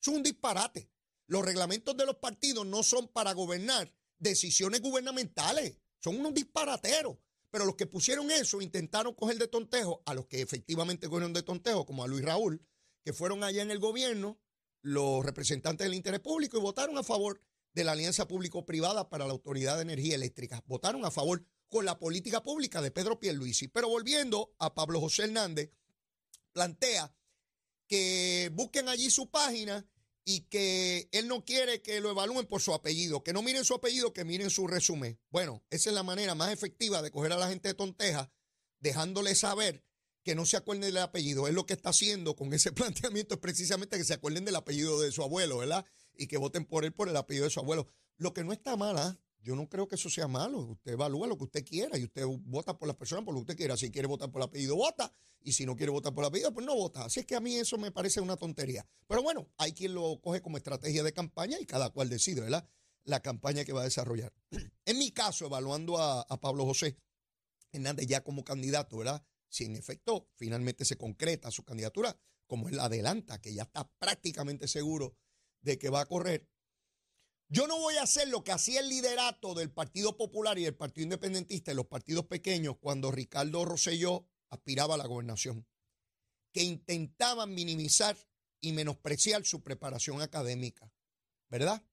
es 0.00 0.06
un 0.06 0.22
disparate. 0.22 0.88
Los 1.26 1.44
reglamentos 1.44 1.96
de 1.96 2.06
los 2.06 2.16
partidos 2.16 2.64
no 2.64 2.84
son 2.84 3.08
para 3.08 3.32
gobernar 3.32 3.92
decisiones 4.18 4.80
gubernamentales, 4.80 5.78
son 6.02 6.18
unos 6.18 6.34
disparateros. 6.34 7.16
Pero 7.50 7.66
los 7.66 7.76
que 7.76 7.86
pusieron 7.86 8.30
eso 8.30 8.62
intentaron 8.62 9.14
coger 9.14 9.38
de 9.38 9.46
tontejo 9.46 10.02
a 10.06 10.14
los 10.14 10.26
que 10.26 10.40
efectivamente 10.40 11.08
cogieron 11.08 11.34
de 11.34 11.42
tontejo, 11.42 11.84
como 11.84 12.02
a 12.02 12.08
Luis 12.08 12.24
Raúl, 12.24 12.64
que 13.04 13.12
fueron 13.12 13.44
allá 13.44 13.62
en 13.62 13.70
el 13.70 13.78
gobierno, 13.78 14.40
los 14.80 15.24
representantes 15.24 15.84
del 15.84 15.94
interés 15.94 16.20
público 16.20 16.56
y 16.56 16.60
votaron 16.60 16.96
a 16.96 17.02
favor 17.02 17.40
de 17.74 17.84
la 17.84 17.92
Alianza 17.92 18.26
Público-Privada 18.26 19.08
para 19.10 19.26
la 19.26 19.32
Autoridad 19.32 19.76
de 19.76 19.82
Energía 19.82 20.14
Eléctrica. 20.14 20.62
Votaron 20.66 21.04
a 21.04 21.10
favor 21.10 21.44
con 21.68 21.84
la 21.84 21.98
política 21.98 22.42
pública 22.42 22.80
de 22.80 22.90
Pedro 22.90 23.20
Pierluisi. 23.20 23.68
Pero 23.68 23.88
volviendo 23.88 24.54
a 24.58 24.74
Pablo 24.74 25.00
José 25.00 25.24
Hernández, 25.24 25.70
plantea 26.52 27.14
que 27.86 28.50
busquen 28.54 28.88
allí 28.88 29.10
su 29.10 29.30
página 29.30 29.86
y 30.24 30.42
que 30.42 31.08
él 31.12 31.28
no 31.28 31.44
quiere 31.44 31.82
que 31.82 32.00
lo 32.00 32.10
evalúen 32.10 32.46
por 32.46 32.60
su 32.60 32.72
apellido, 32.74 33.22
que 33.22 33.32
no 33.32 33.42
miren 33.42 33.64
su 33.64 33.74
apellido, 33.74 34.12
que 34.12 34.24
miren 34.24 34.50
su 34.50 34.66
resumen. 34.66 35.18
Bueno, 35.30 35.64
esa 35.70 35.90
es 35.90 35.94
la 35.94 36.02
manera 36.02 36.34
más 36.34 36.52
efectiva 36.52 37.02
de 37.02 37.10
coger 37.10 37.32
a 37.32 37.38
la 37.38 37.48
gente 37.48 37.68
de 37.68 37.74
tonteja, 37.74 38.30
dejándole 38.80 39.34
saber 39.34 39.84
que 40.22 40.34
no 40.34 40.46
se 40.46 40.56
acuerden 40.56 40.92
del 40.92 41.02
apellido. 41.02 41.48
Es 41.48 41.54
lo 41.54 41.66
que 41.66 41.72
está 41.72 41.90
haciendo 41.90 42.36
con 42.36 42.52
ese 42.54 42.72
planteamiento, 42.72 43.34
es 43.34 43.40
precisamente 43.40 43.96
que 43.96 44.04
se 44.04 44.14
acuerden 44.14 44.44
del 44.44 44.56
apellido 44.56 45.00
de 45.00 45.10
su 45.10 45.22
abuelo, 45.22 45.58
¿verdad? 45.58 45.84
y 46.16 46.26
que 46.26 46.36
voten 46.36 46.64
por 46.64 46.84
él 46.84 46.92
por 46.92 47.08
el 47.08 47.16
apellido 47.16 47.44
de 47.44 47.50
su 47.50 47.60
abuelo. 47.60 47.88
Lo 48.16 48.32
que 48.32 48.44
no 48.44 48.52
está 48.52 48.76
mal, 48.76 48.98
¿ah? 48.98 49.18
Yo 49.42 49.56
no 49.56 49.68
creo 49.68 49.88
que 49.88 49.96
eso 49.96 50.08
sea 50.08 50.28
malo. 50.28 50.60
Usted 50.60 50.92
evalúa 50.92 51.26
lo 51.26 51.36
que 51.36 51.44
usted 51.44 51.64
quiera 51.64 51.98
y 51.98 52.04
usted 52.04 52.24
vota 52.26 52.78
por 52.78 52.86
las 52.86 52.96
personas 52.96 53.24
por 53.24 53.34
lo 53.34 53.40
que 53.40 53.42
usted 53.42 53.56
quiera. 53.56 53.76
Si 53.76 53.90
quiere 53.90 54.06
votar 54.06 54.30
por 54.30 54.40
el 54.40 54.48
apellido, 54.48 54.76
vota. 54.76 55.12
Y 55.40 55.52
si 55.52 55.66
no 55.66 55.76
quiere 55.76 55.90
votar 55.90 56.14
por 56.14 56.22
el 56.22 56.28
apellido, 56.28 56.54
pues 56.54 56.64
no 56.64 56.76
vota. 56.76 57.04
Así 57.04 57.20
es 57.20 57.26
que 57.26 57.34
a 57.34 57.40
mí 57.40 57.56
eso 57.56 57.76
me 57.76 57.90
parece 57.90 58.20
una 58.20 58.36
tontería. 58.36 58.86
Pero 59.08 59.22
bueno, 59.22 59.48
hay 59.58 59.72
quien 59.72 59.94
lo 59.94 60.20
coge 60.20 60.40
como 60.40 60.56
estrategia 60.56 61.02
de 61.02 61.12
campaña 61.12 61.58
y 61.58 61.66
cada 61.66 61.90
cual 61.90 62.08
decide, 62.08 62.40
¿verdad? 62.40 62.68
La 63.02 63.20
campaña 63.20 63.64
que 63.64 63.72
va 63.72 63.80
a 63.80 63.84
desarrollar. 63.84 64.32
En 64.84 64.98
mi 64.98 65.10
caso, 65.10 65.46
evaluando 65.46 65.98
a, 65.98 66.24
Pablo 66.40 66.64
José 66.64 66.96
Hernández 67.72 68.06
ya 68.06 68.22
como 68.22 68.44
candidato, 68.44 68.98
¿verdad? 68.98 69.24
Si 69.48 69.64
en 69.64 69.74
efecto 69.74 70.28
finalmente 70.36 70.84
se 70.84 70.96
concreta 70.96 71.50
su 71.50 71.64
candidatura, 71.64 72.16
como 72.46 72.68
él 72.68 72.78
adelanta, 72.78 73.40
que 73.40 73.54
ya 73.54 73.62
está 73.62 73.90
prácticamente 73.98 74.68
seguro 74.68 75.16
de 75.62 75.78
que 75.78 75.88
va 75.88 76.00
a 76.00 76.06
correr, 76.06 76.48
Yo 77.54 77.66
no 77.66 77.78
voy 77.78 77.96
a 77.96 78.04
hacer 78.04 78.28
lo 78.28 78.42
que 78.42 78.50
hacía 78.50 78.80
el 78.80 78.88
liderato 78.88 79.52
del 79.52 79.70
Partido 79.70 80.16
Popular 80.16 80.58
y 80.58 80.64
del 80.64 80.74
Partido 80.74 81.02
Independentista 81.02 81.70
y 81.70 81.74
los 81.74 81.84
partidos 81.84 82.24
pequeños 82.24 82.78
cuando 82.80 83.10
Ricardo 83.10 83.66
Rosselló 83.66 84.26
aspiraba 84.48 84.94
a 84.94 84.96
la 84.96 85.06
gobernación, 85.06 85.66
que 86.54 86.62
intentaban 86.62 87.54
minimizar 87.54 88.16
y 88.62 88.72
menospreciar 88.72 89.44
su 89.44 89.62
preparación 89.62 90.22
académica, 90.22 90.90
¿verdad? 91.50 91.84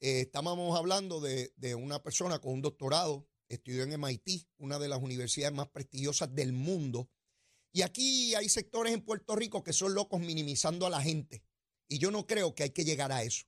Eh, 0.00 0.22
estábamos 0.22 0.74
hablando 0.78 1.20
de, 1.20 1.52
de 1.56 1.74
una 1.74 2.02
persona 2.02 2.38
con 2.38 2.54
un 2.54 2.62
doctorado, 2.62 3.28
estudió 3.50 3.82
en 3.82 3.92
MIT, 3.92 4.48
una 4.56 4.78
de 4.78 4.88
las 4.88 5.02
universidades 5.02 5.54
más 5.54 5.68
prestigiosas 5.68 6.34
del 6.34 6.54
mundo, 6.54 7.10
y 7.74 7.82
aquí 7.82 8.34
hay 8.34 8.48
sectores 8.48 8.94
en 8.94 9.04
Puerto 9.04 9.36
Rico 9.36 9.62
que 9.62 9.74
son 9.74 9.92
locos 9.92 10.18
minimizando 10.18 10.86
a 10.86 10.90
la 10.90 11.02
gente, 11.02 11.44
y 11.88 11.98
yo 11.98 12.10
no 12.10 12.26
creo 12.26 12.54
que 12.54 12.62
hay 12.62 12.70
que 12.70 12.86
llegar 12.86 13.12
a 13.12 13.22
eso. 13.22 13.44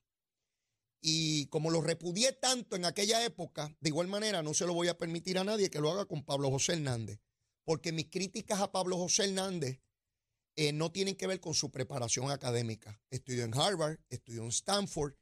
Y 1.01 1.47
como 1.47 1.71
lo 1.71 1.81
repudié 1.81 2.31
tanto 2.33 2.75
en 2.75 2.85
aquella 2.85 3.25
época, 3.25 3.75
de 3.79 3.89
igual 3.89 4.07
manera 4.07 4.43
no 4.43 4.53
se 4.53 4.67
lo 4.67 4.73
voy 4.73 4.87
a 4.87 4.97
permitir 4.97 5.39
a 5.39 5.43
nadie 5.43 5.71
que 5.71 5.79
lo 5.79 5.91
haga 5.91 6.05
con 6.05 6.23
Pablo 6.23 6.51
José 6.51 6.73
Hernández, 6.73 7.19
porque 7.65 7.91
mis 7.91 8.09
críticas 8.09 8.61
a 8.61 8.71
Pablo 8.71 8.97
José 8.97 9.25
Hernández 9.25 9.81
eh, 10.55 10.73
no 10.73 10.91
tienen 10.91 11.15
que 11.15 11.27
ver 11.27 11.39
con 11.39 11.55
su 11.55 11.71
preparación 11.71 12.29
académica. 12.29 13.01
Estudió 13.09 13.43
en 13.45 13.55
Harvard, 13.55 13.99
estudió 14.09 14.43
en 14.43 14.49
Stanford. 14.49 15.15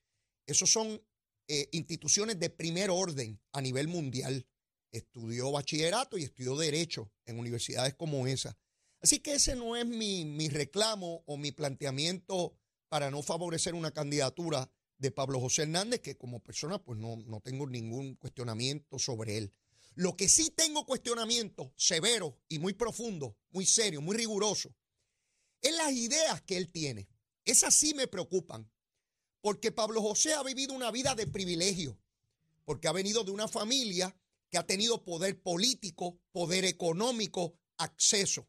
Esos 0.46 0.70
son 0.70 1.02
eh, 1.48 1.70
instituciones 1.72 2.40
de 2.40 2.50
primer 2.50 2.90
orden 2.90 3.40
a 3.54 3.62
nivel 3.62 3.88
mundial. 3.88 4.46
Estudió 4.92 5.52
bachillerato 5.52 6.18
y 6.18 6.24
estudió 6.24 6.58
derecho 6.58 7.12
en 7.26 7.40
universidades 7.40 7.94
como 7.94 8.28
esa. 8.28 8.58
Así 9.02 9.20
que 9.20 9.36
ese 9.36 9.56
no 9.56 9.78
es 9.78 9.86
mi, 9.86 10.26
mi 10.26 10.50
reclamo 10.50 11.24
o 11.26 11.38
mi 11.38 11.52
planteamiento 11.52 12.54
para 12.90 13.12
no 13.12 13.22
favorecer 13.22 13.76
una 13.76 13.92
candidatura 13.92 14.70
de 15.00 15.12
Pablo 15.12 15.40
José 15.40 15.64
Hernández, 15.64 16.02
que 16.02 16.18
como 16.18 16.44
persona 16.44 16.78
pues 16.84 17.00
no, 17.00 17.16
no 17.26 17.42
tengo 17.42 17.66
ningún 17.66 18.16
cuestionamiento 18.16 19.00
sobre 19.00 19.38
él. 19.38 19.54
Lo 19.96 20.16
que 20.16 20.30
sí 20.30 20.52
tengo 20.52 20.86
cuestionamiento 20.86 21.74
severo 21.76 22.38
y 22.48 22.60
muy 22.60 22.74
profundo, 22.74 23.36
muy 23.50 23.66
serio, 23.66 24.02
muy 24.02 24.16
riguroso, 24.16 24.74
es 25.62 25.76
las 25.76 25.92
ideas 25.92 26.42
que 26.44 26.58
él 26.58 26.72
tiene. 26.72 27.10
Esas 27.44 27.74
sí 27.74 27.94
me 27.94 28.08
preocupan, 28.08 28.70
porque 29.42 29.72
Pablo 29.72 30.02
José 30.02 30.34
ha 30.34 30.44
vivido 30.44 30.74
una 30.74 30.92
vida 30.92 31.16
de 31.16 31.28
privilegio, 31.28 31.98
porque 32.66 32.88
ha 32.88 32.92
venido 32.92 33.24
de 33.24 33.32
una 33.32 33.48
familia 33.48 34.16
que 34.50 34.58
ha 34.58 34.66
tenido 34.66 35.04
poder 35.04 35.42
político, 35.42 36.20
poder 36.32 36.66
económico, 36.66 37.58
acceso. 37.78 38.48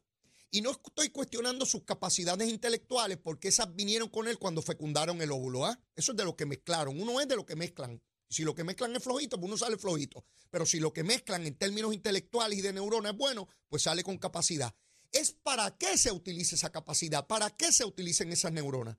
Y 0.53 0.61
no 0.61 0.71
estoy 0.71 1.09
cuestionando 1.09 1.65
sus 1.65 1.83
capacidades 1.83 2.49
intelectuales 2.49 3.17
porque 3.17 3.47
esas 3.47 3.73
vinieron 3.73 4.09
con 4.09 4.27
él 4.27 4.37
cuando 4.37 4.61
fecundaron 4.61 5.21
el 5.21 5.31
óvulo. 5.31 5.65
¿ah? 5.65 5.79
Eso 5.95 6.11
es 6.11 6.17
de 6.17 6.25
lo 6.25 6.35
que 6.35 6.45
mezclaron. 6.45 7.01
Uno 7.01 7.21
es 7.21 7.27
de 7.27 7.37
lo 7.37 7.45
que 7.45 7.55
mezclan. 7.55 8.01
Si 8.29 8.43
lo 8.43 8.53
que 8.53 8.65
mezclan 8.65 8.95
es 8.95 9.03
flojito, 9.03 9.37
pues 9.37 9.47
uno 9.47 9.57
sale 9.57 9.77
flojito. 9.77 10.25
Pero 10.49 10.65
si 10.65 10.79
lo 10.79 10.91
que 10.91 11.03
mezclan 11.03 11.47
en 11.47 11.57
términos 11.57 11.93
intelectuales 11.93 12.59
y 12.59 12.61
de 12.61 12.73
neuronas 12.73 13.13
es 13.13 13.17
bueno, 13.17 13.47
pues 13.69 13.83
sale 13.83 14.03
con 14.03 14.17
capacidad. 14.17 14.75
Es 15.11 15.31
para 15.31 15.77
qué 15.77 15.97
se 15.97 16.11
utiliza 16.11 16.55
esa 16.55 16.69
capacidad, 16.69 17.27
para 17.27 17.49
qué 17.49 17.71
se 17.71 17.85
utilizan 17.85 18.31
esas 18.31 18.51
neuronas. 18.51 18.97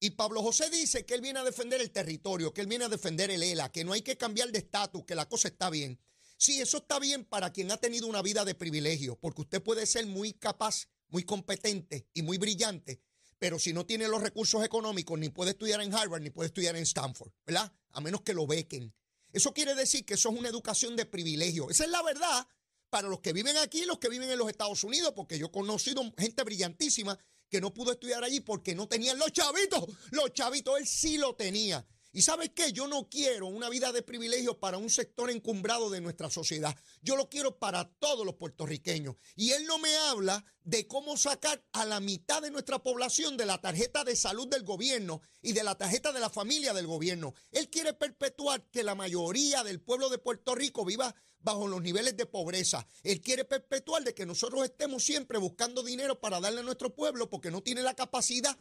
Y 0.00 0.10
Pablo 0.10 0.42
José 0.42 0.68
dice 0.70 1.06
que 1.06 1.14
él 1.14 1.20
viene 1.20 1.38
a 1.38 1.44
defender 1.44 1.80
el 1.80 1.92
territorio, 1.92 2.52
que 2.52 2.60
él 2.60 2.66
viene 2.66 2.84
a 2.84 2.88
defender 2.88 3.30
el 3.30 3.42
ELA, 3.42 3.70
que 3.70 3.84
no 3.84 3.92
hay 3.92 4.02
que 4.02 4.16
cambiar 4.16 4.50
de 4.50 4.58
estatus, 4.58 5.04
que 5.04 5.14
la 5.14 5.28
cosa 5.28 5.46
está 5.46 5.70
bien. 5.70 6.00
Sí, 6.42 6.60
eso 6.60 6.78
está 6.78 6.98
bien 6.98 7.24
para 7.24 7.52
quien 7.52 7.70
ha 7.70 7.76
tenido 7.76 8.08
una 8.08 8.20
vida 8.20 8.44
de 8.44 8.56
privilegio, 8.56 9.14
porque 9.14 9.42
usted 9.42 9.62
puede 9.62 9.86
ser 9.86 10.06
muy 10.06 10.32
capaz, 10.32 10.88
muy 11.06 11.22
competente 11.22 12.08
y 12.14 12.22
muy 12.22 12.36
brillante, 12.36 13.00
pero 13.38 13.60
si 13.60 13.72
no 13.72 13.86
tiene 13.86 14.08
los 14.08 14.20
recursos 14.20 14.64
económicos, 14.64 15.16
ni 15.20 15.28
puede 15.28 15.52
estudiar 15.52 15.80
en 15.82 15.94
Harvard, 15.94 16.20
ni 16.20 16.30
puede 16.30 16.48
estudiar 16.48 16.74
en 16.74 16.82
Stanford, 16.82 17.30
¿verdad? 17.46 17.72
A 17.90 18.00
menos 18.00 18.22
que 18.22 18.34
lo 18.34 18.48
bequen. 18.48 18.92
Eso 19.32 19.54
quiere 19.54 19.76
decir 19.76 20.04
que 20.04 20.14
eso 20.14 20.30
es 20.30 20.36
una 20.36 20.48
educación 20.48 20.96
de 20.96 21.06
privilegio. 21.06 21.70
Esa 21.70 21.84
es 21.84 21.90
la 21.90 22.02
verdad 22.02 22.48
para 22.90 23.06
los 23.06 23.20
que 23.20 23.32
viven 23.32 23.56
aquí 23.58 23.82
y 23.82 23.86
los 23.86 24.00
que 24.00 24.08
viven 24.08 24.28
en 24.28 24.38
los 24.38 24.50
Estados 24.50 24.82
Unidos, 24.82 25.12
porque 25.14 25.38
yo 25.38 25.46
he 25.46 25.52
conocido 25.52 26.02
gente 26.18 26.42
brillantísima 26.42 27.16
que 27.48 27.60
no 27.60 27.72
pudo 27.72 27.92
estudiar 27.92 28.24
allí 28.24 28.40
porque 28.40 28.74
no 28.74 28.88
tenían 28.88 29.16
los 29.16 29.30
chavitos. 29.30 29.84
Los 30.10 30.32
chavitos, 30.32 30.80
él 30.80 30.88
sí 30.88 31.18
lo 31.18 31.36
tenía. 31.36 31.86
Y 32.14 32.22
sabes 32.22 32.50
qué, 32.54 32.72
yo 32.72 32.86
no 32.88 33.08
quiero 33.08 33.46
una 33.46 33.70
vida 33.70 33.90
de 33.90 34.02
privilegio 34.02 34.60
para 34.60 34.76
un 34.76 34.90
sector 34.90 35.30
encumbrado 35.30 35.88
de 35.88 36.02
nuestra 36.02 36.28
sociedad. 36.28 36.76
Yo 37.00 37.16
lo 37.16 37.30
quiero 37.30 37.58
para 37.58 37.88
todos 37.98 38.26
los 38.26 38.34
puertorriqueños. 38.34 39.16
Y 39.34 39.52
él 39.52 39.64
no 39.66 39.78
me 39.78 39.96
habla 39.96 40.44
de 40.62 40.86
cómo 40.86 41.16
sacar 41.16 41.64
a 41.72 41.86
la 41.86 42.00
mitad 42.00 42.42
de 42.42 42.50
nuestra 42.50 42.82
población 42.82 43.38
de 43.38 43.46
la 43.46 43.62
tarjeta 43.62 44.04
de 44.04 44.14
salud 44.14 44.46
del 44.46 44.62
gobierno 44.62 45.22
y 45.40 45.52
de 45.52 45.64
la 45.64 45.76
tarjeta 45.76 46.12
de 46.12 46.20
la 46.20 46.28
familia 46.28 46.74
del 46.74 46.86
gobierno. 46.86 47.32
Él 47.50 47.70
quiere 47.70 47.94
perpetuar 47.94 48.68
que 48.70 48.82
la 48.82 48.94
mayoría 48.94 49.64
del 49.64 49.80
pueblo 49.80 50.10
de 50.10 50.18
Puerto 50.18 50.54
Rico 50.54 50.84
viva 50.84 51.14
bajo 51.38 51.66
los 51.66 51.80
niveles 51.80 52.16
de 52.16 52.26
pobreza. 52.26 52.86
Él 53.02 53.22
quiere 53.22 53.46
perpetuar 53.46 54.04
de 54.04 54.14
que 54.14 54.26
nosotros 54.26 54.64
estemos 54.64 55.02
siempre 55.02 55.38
buscando 55.38 55.82
dinero 55.82 56.20
para 56.20 56.40
darle 56.40 56.60
a 56.60 56.64
nuestro 56.64 56.94
pueblo 56.94 57.30
porque 57.30 57.50
no 57.50 57.62
tiene 57.62 57.82
la 57.82 57.94
capacidad 57.94 58.56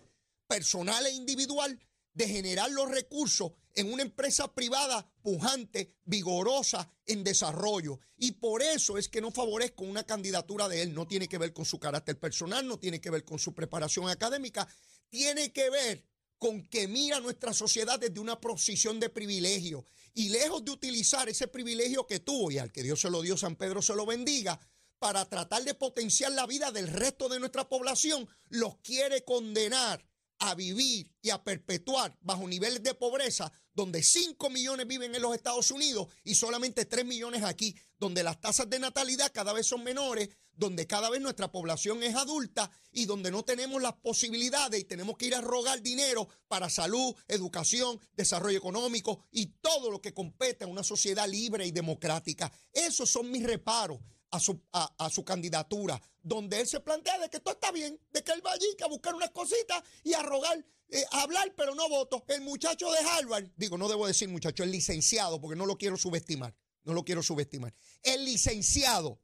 personal 0.48 1.06
e 1.06 1.12
individual 1.12 1.80
de 2.14 2.28
generar 2.28 2.70
los 2.72 2.90
recursos 2.90 3.52
en 3.74 3.92
una 3.92 4.04
empresa 4.04 4.54
privada 4.54 5.10
pujante, 5.22 5.96
vigorosa, 6.04 6.90
en 7.06 7.24
desarrollo. 7.24 8.00
Y 8.18 8.34
por 8.34 8.62
eso 8.62 8.98
es 8.98 9.08
que 9.08 9.22
no 9.22 9.32
favorezco 9.32 9.84
una 9.84 10.04
candidatura 10.04 10.68
de 10.68 10.82
él. 10.82 10.94
No 10.94 11.08
tiene 11.08 11.28
que 11.28 11.38
ver 11.38 11.54
con 11.54 11.66
su 11.66 11.80
carácter 11.80 12.20
personal, 12.20 12.68
no 12.68 12.80
tiene 12.80 13.00
que 13.00 13.10
ver 13.10 13.24
con 13.24 13.40
su 13.40 13.54
preparación 13.54 14.10
académica, 14.10 14.68
tiene 15.10 15.52
que 15.52 15.70
ver 15.70 16.06
con 16.38 16.68
que 16.68 16.88
mira 16.88 17.20
nuestra 17.20 17.54
sociedad 17.54 18.00
desde 18.00 18.20
una 18.20 18.40
posición 18.42 19.00
de 19.00 19.10
privilegio. 19.10 19.86
Y 20.14 20.30
lejos 20.30 20.66
de 20.66 20.72
utilizar 20.72 21.30
ese 21.30 21.48
privilegio 21.48 22.08
que 22.08 22.20
tuvo 22.20 22.52
y 22.52 22.58
al 22.58 22.72
que 22.72 22.84
Dios 22.84 23.00
se 23.00 23.10
lo 23.10 23.22
dio, 23.22 23.38
San 23.38 23.56
Pedro 23.56 23.82
se 23.82 23.96
lo 23.96 24.06
bendiga, 24.06 24.60
para 25.00 25.26
tratar 25.26 25.64
de 25.64 25.74
potenciar 25.74 26.32
la 26.34 26.46
vida 26.46 26.72
del 26.72 26.88
resto 26.88 27.28
de 27.28 27.40
nuestra 27.40 27.68
población, 27.68 28.30
los 28.50 28.78
quiere 28.78 29.24
condenar 29.24 30.06
a 30.42 30.56
vivir 30.56 31.10
y 31.22 31.30
a 31.30 31.44
perpetuar 31.44 32.18
bajo 32.22 32.48
niveles 32.48 32.82
de 32.82 32.96
pobreza 32.96 33.52
donde 33.74 34.04
5 34.04 34.50
millones 34.50 34.88
viven 34.88 35.14
en 35.16 35.22
los 35.22 35.36
Estados 35.36 35.72
Unidos 35.72 36.08
y 36.24 36.36
solamente 36.36 36.86
3 36.86 37.06
millones 37.06 37.44
aquí, 37.44 37.76
donde 37.98 38.24
las 38.24 38.42
tasas 38.42 38.70
de 38.70 38.80
natalidad 38.80 39.32
cada 39.32 39.54
vez 39.54 39.68
son 39.68 39.84
menores, 39.84 40.30
donde 40.54 40.88
cada 40.88 41.10
vez 41.10 41.22
nuestra 41.22 41.52
población 41.52 42.04
es 42.04 42.16
adulta 42.16 42.72
y 42.92 43.06
donde 43.06 43.32
no 43.32 43.44
tenemos 43.44 43.82
las 43.82 43.94
posibilidades 43.94 44.82
y 44.82 44.86
tenemos 44.86 45.16
que 45.16 45.28
ir 45.28 45.36
a 45.36 45.42
rogar 45.42 45.82
dinero 45.82 46.28
para 46.48 46.70
salud, 46.70 47.16
educación, 47.28 48.00
desarrollo 48.14 48.58
económico 48.58 49.26
y 49.32 49.48
todo 49.62 49.92
lo 49.92 50.02
que 50.02 50.14
compete 50.14 50.66
a 50.66 50.68
una 50.68 50.84
sociedad 50.84 51.30
libre 51.30 51.66
y 51.66 51.72
democrática. 51.72 52.52
Esos 52.74 53.10
son 53.10 53.32
mis 53.32 53.44
reparos 53.44 54.00
a 54.32 54.40
su, 54.40 54.62
a, 54.72 55.10
su 55.10 55.24
candidatura, 55.24 56.02
donde 56.22 56.62
él 56.62 56.68
se 56.68 56.80
plantea 56.80 57.20
de 57.20 57.30
que 57.30 57.40
todo 57.40 57.54
está 57.54 57.72
bien, 57.72 58.00
de 58.12 58.24
que 58.24 58.32
él 58.32 58.46
va 58.46 58.54
allí 58.54 58.66
a 58.84 58.88
buscar 58.88 59.14
unas 59.14 59.32
cositas 59.32 59.84
y 60.04 60.14
a 60.14 60.24
rogar, 60.24 60.66
eh, 60.90 61.04
a 61.12 61.24
hablar, 61.24 61.54
pero 61.56 61.76
no 61.76 61.88
voto. 61.90 62.24
El 62.28 62.42
muchacho 62.42 62.90
de 62.92 63.00
Harvard, 63.00 63.50
digo, 63.58 63.78
no 63.78 63.90
debo 63.90 64.08
decir 64.08 64.30
muchacho, 64.30 64.64
el 64.64 64.72
licenciado, 64.72 65.40
porque 65.42 65.58
no 65.58 65.66
lo 65.66 65.78
quiero 65.78 65.98
subestimar, 65.98 66.56
no 66.84 66.94
lo 66.94 67.04
quiero 67.04 67.22
subestimar. 67.22 67.74
El 68.04 68.24
licenciado 68.26 69.22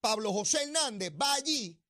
Pablo 0.00 0.32
José 0.32 0.64
Hernández 0.64 1.12
va 1.20 1.34
allí 1.34 1.80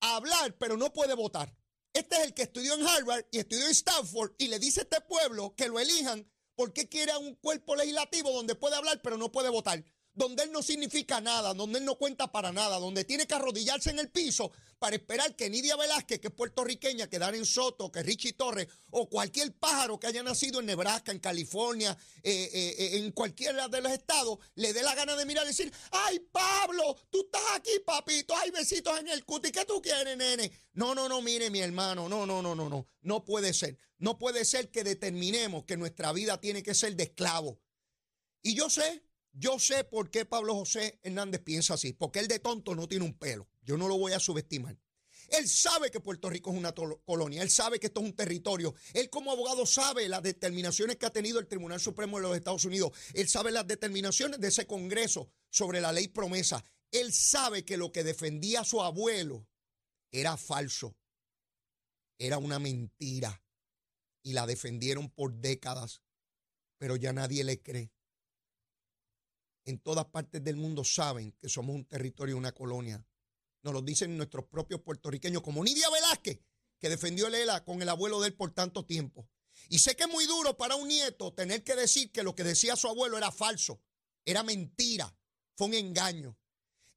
a 0.00 0.16
hablar, 0.16 0.56
pero 0.58 0.76
no 0.76 0.92
puede 0.92 1.14
votar. 1.14 1.54
Este 1.92 2.16
es 2.16 2.22
el 2.22 2.34
que 2.34 2.42
estudió 2.42 2.74
en 2.74 2.86
Harvard 2.86 3.24
y 3.30 3.38
estudió 3.38 3.64
en 3.66 3.70
Stanford 3.70 4.32
y 4.38 4.48
le 4.48 4.58
dice 4.58 4.80
a 4.80 4.82
este 4.84 5.00
pueblo 5.00 5.54
que 5.54 5.68
lo 5.68 5.78
elijan 5.78 6.28
porque 6.54 6.88
quiere 6.88 7.16
un 7.16 7.34
cuerpo 7.36 7.76
legislativo 7.76 8.32
donde 8.32 8.54
puede 8.54 8.76
hablar, 8.76 9.00
pero 9.02 9.16
no 9.16 9.30
puede 9.30 9.48
votar 9.48 9.84
donde 10.18 10.42
él 10.42 10.52
no 10.52 10.62
significa 10.62 11.20
nada, 11.20 11.54
donde 11.54 11.78
él 11.78 11.84
no 11.84 11.94
cuenta 11.94 12.30
para 12.32 12.50
nada, 12.50 12.78
donde 12.78 13.04
tiene 13.04 13.26
que 13.26 13.34
arrodillarse 13.34 13.90
en 13.90 14.00
el 14.00 14.10
piso 14.10 14.50
para 14.80 14.96
esperar 14.96 15.36
que 15.36 15.48
Nidia 15.48 15.76
Velázquez, 15.76 16.18
que 16.20 16.26
es 16.26 16.34
puertorriqueña, 16.34 17.08
que 17.08 17.20
Darren 17.20 17.46
Soto, 17.46 17.92
que 17.92 18.02
Richie 18.02 18.32
Torres 18.32 18.66
o 18.90 19.08
cualquier 19.08 19.52
pájaro 19.54 19.98
que 20.00 20.08
haya 20.08 20.24
nacido 20.24 20.58
en 20.58 20.66
Nebraska, 20.66 21.12
en 21.12 21.20
California, 21.20 21.96
eh, 22.24 22.50
eh, 22.52 22.76
eh, 22.78 22.98
en 22.98 23.12
cualquiera 23.12 23.68
de 23.68 23.80
los 23.80 23.92
estados, 23.92 24.38
le 24.56 24.72
dé 24.72 24.82
la 24.82 24.96
gana 24.96 25.14
de 25.14 25.24
mirar 25.24 25.44
y 25.44 25.48
decir, 25.48 25.72
ay 25.92 26.18
Pablo, 26.32 26.96
tú 27.10 27.20
estás 27.20 27.42
aquí, 27.54 27.78
papito, 27.86 28.36
hay 28.36 28.50
besitos 28.50 28.98
en 28.98 29.08
el 29.08 29.24
cuti, 29.24 29.52
¿qué 29.52 29.64
tú 29.64 29.80
quieres, 29.80 30.16
nene? 30.16 30.50
No, 30.72 30.96
no, 30.96 31.08
no, 31.08 31.22
mire 31.22 31.48
mi 31.48 31.60
hermano, 31.60 32.08
no, 32.08 32.26
no, 32.26 32.42
no, 32.42 32.56
no, 32.56 32.68
no, 32.68 32.86
no 33.02 33.24
puede 33.24 33.54
ser. 33.54 33.78
No 33.98 34.18
puede 34.18 34.44
ser 34.44 34.70
que 34.70 34.84
determinemos 34.84 35.64
que 35.64 35.76
nuestra 35.76 36.12
vida 36.12 36.40
tiene 36.40 36.62
que 36.62 36.74
ser 36.74 36.94
de 36.94 37.04
esclavo. 37.04 37.60
Y 38.42 38.54
yo 38.54 38.70
sé, 38.70 39.07
yo 39.32 39.58
sé 39.58 39.84
por 39.84 40.10
qué 40.10 40.24
Pablo 40.24 40.54
José 40.54 40.98
Hernández 41.02 41.42
piensa 41.42 41.74
así, 41.74 41.92
porque 41.92 42.18
él 42.18 42.28
de 42.28 42.38
tonto 42.38 42.74
no 42.74 42.88
tiene 42.88 43.04
un 43.04 43.14
pelo. 43.14 43.48
Yo 43.62 43.76
no 43.76 43.88
lo 43.88 43.96
voy 43.98 44.12
a 44.12 44.20
subestimar. 44.20 44.76
Él 45.28 45.46
sabe 45.46 45.90
que 45.90 46.00
Puerto 46.00 46.30
Rico 46.30 46.50
es 46.50 46.56
una 46.56 46.74
colonia, 46.74 47.42
él 47.42 47.50
sabe 47.50 47.78
que 47.78 47.88
esto 47.88 48.00
es 48.00 48.06
un 48.06 48.16
territorio. 48.16 48.74
Él 48.94 49.10
como 49.10 49.30
abogado 49.30 49.66
sabe 49.66 50.08
las 50.08 50.22
determinaciones 50.22 50.96
que 50.96 51.04
ha 51.04 51.12
tenido 51.12 51.38
el 51.38 51.46
Tribunal 51.46 51.80
Supremo 51.80 52.16
de 52.16 52.22
los 52.22 52.36
Estados 52.36 52.64
Unidos. 52.64 52.92
Él 53.12 53.28
sabe 53.28 53.50
las 53.50 53.66
determinaciones 53.66 54.40
de 54.40 54.48
ese 54.48 54.66
Congreso 54.66 55.30
sobre 55.50 55.82
la 55.82 55.92
ley 55.92 56.08
promesa. 56.08 56.64
Él 56.90 57.12
sabe 57.12 57.64
que 57.64 57.76
lo 57.76 57.92
que 57.92 58.04
defendía 58.04 58.64
su 58.64 58.80
abuelo 58.80 59.46
era 60.10 60.38
falso, 60.38 60.96
era 62.16 62.38
una 62.38 62.58
mentira 62.58 63.42
y 64.22 64.32
la 64.32 64.46
defendieron 64.46 65.10
por 65.10 65.34
décadas 65.34 66.00
pero 66.78 66.96
ya 66.96 67.12
nadie 67.12 67.44
le 67.44 67.60
cree. 67.60 67.92
En 69.68 69.80
todas 69.80 70.06
partes 70.06 70.42
del 70.42 70.56
mundo 70.56 70.82
saben 70.82 71.32
que 71.32 71.50
somos 71.50 71.76
un 71.76 71.84
territorio, 71.84 72.38
una 72.38 72.52
colonia. 72.52 73.04
Nos 73.62 73.74
lo 73.74 73.82
dicen 73.82 74.16
nuestros 74.16 74.46
propios 74.46 74.80
puertorriqueños, 74.80 75.42
como 75.42 75.62
Nidia 75.62 75.90
Velázquez, 75.90 76.40
que 76.78 76.88
defendió 76.88 77.26
el 77.26 77.34
ELA 77.34 77.66
con 77.66 77.82
el 77.82 77.90
abuelo 77.90 78.18
de 78.18 78.28
él 78.28 78.34
por 78.34 78.50
tanto 78.52 78.86
tiempo. 78.86 79.28
Y 79.68 79.80
sé 79.80 79.94
que 79.94 80.04
es 80.04 80.08
muy 80.08 80.24
duro 80.24 80.56
para 80.56 80.74
un 80.74 80.88
nieto 80.88 81.34
tener 81.34 81.64
que 81.64 81.76
decir 81.76 82.10
que 82.10 82.22
lo 82.22 82.34
que 82.34 82.44
decía 82.44 82.76
su 82.76 82.88
abuelo 82.88 83.18
era 83.18 83.30
falso, 83.30 83.82
era 84.24 84.42
mentira, 84.42 85.14
fue 85.54 85.66
un 85.66 85.74
engaño. 85.74 86.38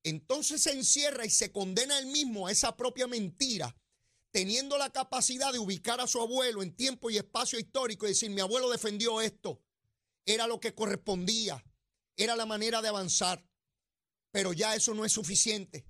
Entonces 0.03 0.61
se 0.61 0.71
encierra 0.71 1.25
y 1.25 1.29
se 1.29 1.51
condena 1.51 1.99
él 1.99 2.05
mismo 2.05 2.47
a 2.47 2.53
esa 2.53 2.77
propia 2.77 3.05
mentira, 3.05 3.75
teniendo 4.31 4.77
la 4.77 4.93
capacidad 4.93 5.51
de 5.51 5.59
ubicar 5.59 5.99
a 5.99 6.07
su 6.07 6.21
abuelo 6.21 6.63
en 6.63 6.73
tiempo 6.73 7.09
y 7.09 7.17
espacio 7.17 7.59
histórico 7.59 8.05
y 8.05 8.11
decir, 8.11 8.29
mi 8.29 8.39
abuelo 8.39 8.69
defendió 8.69 9.19
esto, 9.19 9.61
era 10.25 10.47
lo 10.47 10.61
que 10.61 10.73
correspondía, 10.73 11.61
era 12.17 12.35
la 12.35 12.45
manera 12.45 12.81
de 12.81 12.89
avanzar, 12.89 13.45
pero 14.31 14.53
ya 14.53 14.75
eso 14.75 14.93
no 14.93 15.05
es 15.05 15.11
suficiente. 15.11 15.85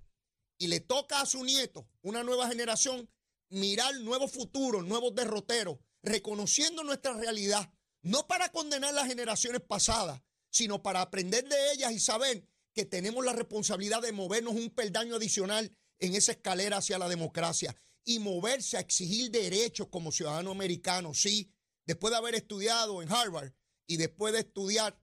Y 0.57 0.67
le 0.67 0.79
toca 0.79 1.21
a 1.21 1.25
su 1.25 1.43
nieto, 1.43 1.89
una 2.01 2.23
nueva 2.23 2.47
generación, 2.47 3.09
mirar 3.49 3.95
nuevos 4.01 4.31
futuros, 4.31 4.85
nuevos 4.85 5.13
derroteros, 5.15 5.79
reconociendo 6.03 6.83
nuestra 6.83 7.13
realidad, 7.13 7.71
no 8.01 8.27
para 8.27 8.49
condenar 8.49 8.93
las 8.93 9.07
generaciones 9.07 9.61
pasadas, 9.61 10.21
sino 10.49 10.81
para 10.81 11.01
aprender 11.01 11.47
de 11.47 11.73
ellas 11.73 11.91
y 11.91 11.99
saber 11.99 12.45
que 12.73 12.85
tenemos 12.85 13.25
la 13.25 13.33
responsabilidad 13.33 14.01
de 14.01 14.11
movernos 14.11 14.53
un 14.53 14.69
peldaño 14.69 15.15
adicional 15.15 15.75
en 15.99 16.15
esa 16.15 16.31
escalera 16.33 16.77
hacia 16.77 16.97
la 16.97 17.09
democracia 17.09 17.75
y 18.03 18.19
moverse 18.19 18.77
a 18.77 18.81
exigir 18.81 19.31
derechos 19.31 19.87
como 19.89 20.11
ciudadano 20.11 20.51
americano, 20.51 21.13
sí, 21.13 21.51
después 21.85 22.11
de 22.11 22.17
haber 22.17 22.35
estudiado 22.35 23.01
en 23.01 23.11
Harvard 23.11 23.53
y 23.87 23.97
después 23.97 24.33
de 24.33 24.39
estudiar 24.39 25.00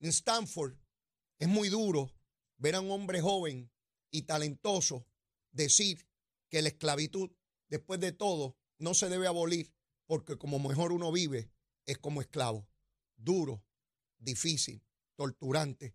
en 0.00 0.08
Stanford, 0.08 0.74
es 1.38 1.48
muy 1.48 1.68
duro 1.68 2.12
ver 2.56 2.74
a 2.74 2.80
un 2.80 2.90
hombre 2.90 3.20
joven 3.20 3.70
y 4.10 4.22
talentoso 4.22 5.06
decir 5.52 6.06
que 6.48 6.62
la 6.62 6.68
esclavitud, 6.68 7.30
después 7.68 8.00
de 8.00 8.12
todo, 8.12 8.56
no 8.78 8.94
se 8.94 9.08
debe 9.08 9.26
abolir 9.26 9.72
porque 10.06 10.36
como 10.36 10.58
mejor 10.58 10.92
uno 10.92 11.12
vive 11.12 11.50
es 11.86 11.98
como 11.98 12.20
esclavo. 12.20 12.68
Duro, 13.16 13.64
difícil, 14.18 14.82
torturante. 15.16 15.94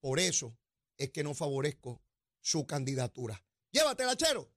Por 0.00 0.18
eso 0.18 0.56
es 0.96 1.10
que 1.10 1.22
no 1.22 1.34
favorezco 1.34 2.02
su 2.40 2.66
candidatura. 2.66 3.44
Llévatela, 3.70 4.16
chero. 4.16 4.50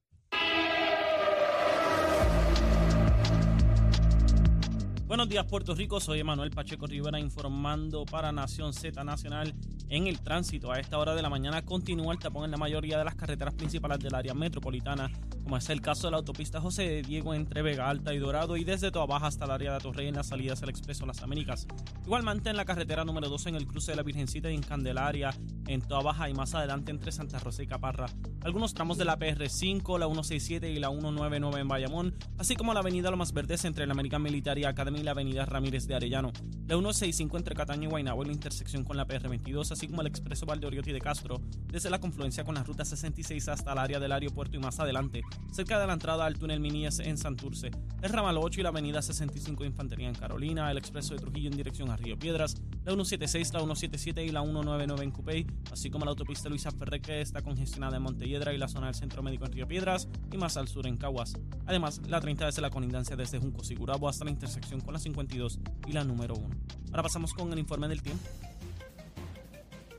Buenos 5.06 5.28
días 5.28 5.44
Puerto 5.44 5.72
Rico, 5.72 6.00
soy 6.00 6.18
Emanuel 6.18 6.50
Pacheco 6.50 6.88
Rivera 6.88 7.20
informando 7.20 8.04
para 8.04 8.32
Nación 8.32 8.72
Z 8.72 9.04
Nacional 9.04 9.54
en 9.88 10.08
el 10.08 10.20
tránsito. 10.20 10.72
A 10.72 10.80
esta 10.80 10.98
hora 10.98 11.14
de 11.14 11.22
la 11.22 11.30
mañana 11.30 11.64
continúa 11.64 12.12
el 12.12 12.18
tapón 12.18 12.44
en 12.44 12.50
la 12.50 12.56
mayoría 12.56 12.98
de 12.98 13.04
las 13.04 13.14
carreteras 13.14 13.54
principales 13.54 14.00
del 14.00 14.16
área 14.16 14.34
metropolitana, 14.34 15.08
como 15.44 15.56
es 15.56 15.70
el 15.70 15.80
caso 15.80 16.08
de 16.08 16.10
la 16.10 16.16
autopista 16.16 16.60
José 16.60 16.88
de 16.88 17.02
Diego 17.02 17.34
entre 17.34 17.62
Vega 17.62 17.88
Alta 17.88 18.12
y 18.12 18.18
Dorado 18.18 18.56
y 18.56 18.64
desde 18.64 18.90
Toa 18.90 19.06
Baja 19.06 19.28
hasta 19.28 19.44
el 19.44 19.52
área 19.52 19.74
de 19.74 19.78
Torrey 19.78 20.08
en 20.08 20.16
las 20.16 20.26
salidas 20.26 20.58
del 20.58 20.70
Expreso 20.70 21.06
Las 21.06 21.22
Américas. 21.22 21.68
Igualmente 22.04 22.50
en 22.50 22.56
la 22.56 22.64
carretera 22.64 23.04
número 23.04 23.28
12 23.28 23.50
en 23.50 23.54
el 23.54 23.68
cruce 23.68 23.92
de 23.92 23.96
la 23.98 24.02
Virgencita 24.02 24.50
y 24.50 24.56
en 24.56 24.62
Candelaria, 24.62 25.32
en 25.68 25.82
Toa 25.82 26.02
Baja 26.02 26.28
y 26.28 26.34
más 26.34 26.56
adelante 26.56 26.90
entre 26.90 27.12
Santa 27.12 27.38
Rosa 27.38 27.62
y 27.62 27.68
Caparra. 27.68 28.06
Algunos 28.42 28.74
tramos 28.74 28.98
de 28.98 29.04
la 29.04 29.16
PR5, 29.16 30.00
la 30.00 30.06
167 30.06 30.68
y 30.68 30.80
la 30.80 30.88
199 30.88 31.60
en 31.60 31.68
Bayamón, 31.68 32.14
así 32.38 32.56
como 32.56 32.74
la 32.74 32.80
avenida 32.80 33.12
Lomas 33.12 33.32
Verdes 33.32 33.64
entre 33.64 33.86
la 33.86 33.92
American 33.92 34.22
Military 34.22 34.64
Academy 34.64 34.95
y 34.96 35.02
la 35.02 35.12
avenida 35.12 35.44
Ramírez 35.44 35.86
de 35.86 35.94
Arellano. 35.94 36.32
La 36.66 36.74
165 36.74 37.36
entre 37.36 37.54
Cataño 37.54 37.88
y 37.88 37.90
Guaynabo 37.90 38.22
en 38.22 38.28
la 38.28 38.34
intersección 38.34 38.84
con 38.84 38.96
la 38.96 39.06
PR22, 39.06 39.70
así 39.70 39.86
como 39.86 40.00
el 40.00 40.08
expreso 40.08 40.46
Valdeoriotti 40.46 40.92
de 40.92 41.00
Castro, 41.00 41.40
desde 41.68 41.90
la 41.90 42.00
confluencia 42.00 42.44
con 42.44 42.56
la 42.56 42.64
ruta 42.64 42.84
66 42.84 43.48
hasta 43.48 43.72
el 43.72 43.78
área 43.78 44.00
del 44.00 44.12
aeropuerto 44.12 44.56
y 44.56 44.60
más 44.60 44.80
adelante, 44.80 45.22
cerca 45.52 45.78
de 45.78 45.86
la 45.86 45.92
entrada 45.92 46.26
al 46.26 46.38
túnel 46.38 46.60
Minías 46.60 46.98
en 46.98 47.18
Santurce, 47.18 47.70
el 48.02 48.10
ramal 48.10 48.36
8 48.38 48.60
y 48.60 48.62
la 48.62 48.70
avenida 48.70 49.02
65 49.02 49.64
Infantería 49.64 50.08
en 50.08 50.14
Carolina, 50.14 50.70
el 50.70 50.78
expreso 50.78 51.14
de 51.14 51.20
Trujillo 51.20 51.50
en 51.50 51.56
dirección 51.56 51.90
a 51.90 51.96
Río 51.96 52.18
Piedras, 52.18 52.56
la 52.84 52.92
176, 52.92 53.52
la 53.52 53.60
177 53.60 54.24
y 54.24 54.30
la 54.30 54.42
199 54.42 55.04
en 55.04 55.10
Cupey, 55.10 55.46
así 55.72 55.90
como 55.90 56.04
la 56.04 56.10
autopista 56.10 56.48
Luisa 56.48 56.70
Ferre 56.70 57.00
que 57.00 57.20
está 57.20 57.42
congestionada 57.42 57.96
en 57.96 58.02
Montelledra 58.02 58.52
y 58.52 58.58
la 58.58 58.68
zona 58.68 58.86
del 58.86 58.94
Centro 58.94 59.22
Médico 59.22 59.44
en 59.46 59.52
Río 59.52 59.68
Piedras 59.68 60.08
y 60.32 60.36
más 60.36 60.56
al 60.56 60.68
sur 60.68 60.86
en 60.86 60.96
Caguas. 60.96 61.34
Además, 61.66 62.00
la 62.06 62.20
30 62.20 62.46
desde 62.46 62.62
la 62.62 62.70
conindancia 62.70 63.16
desde 63.16 63.38
Junco 63.38 63.64
Sigurabo 63.64 64.08
hasta 64.08 64.24
la 64.24 64.30
intersección 64.30 64.80
con 64.86 64.94
la 64.94 65.00
52 65.00 65.58
y 65.86 65.92
la 65.92 66.04
número 66.04 66.34
1. 66.34 66.56
Ahora 66.90 67.02
pasamos 67.02 67.34
con 67.34 67.52
el 67.52 67.58
informe 67.58 67.88
del 67.88 68.00
tiempo. 68.00 68.24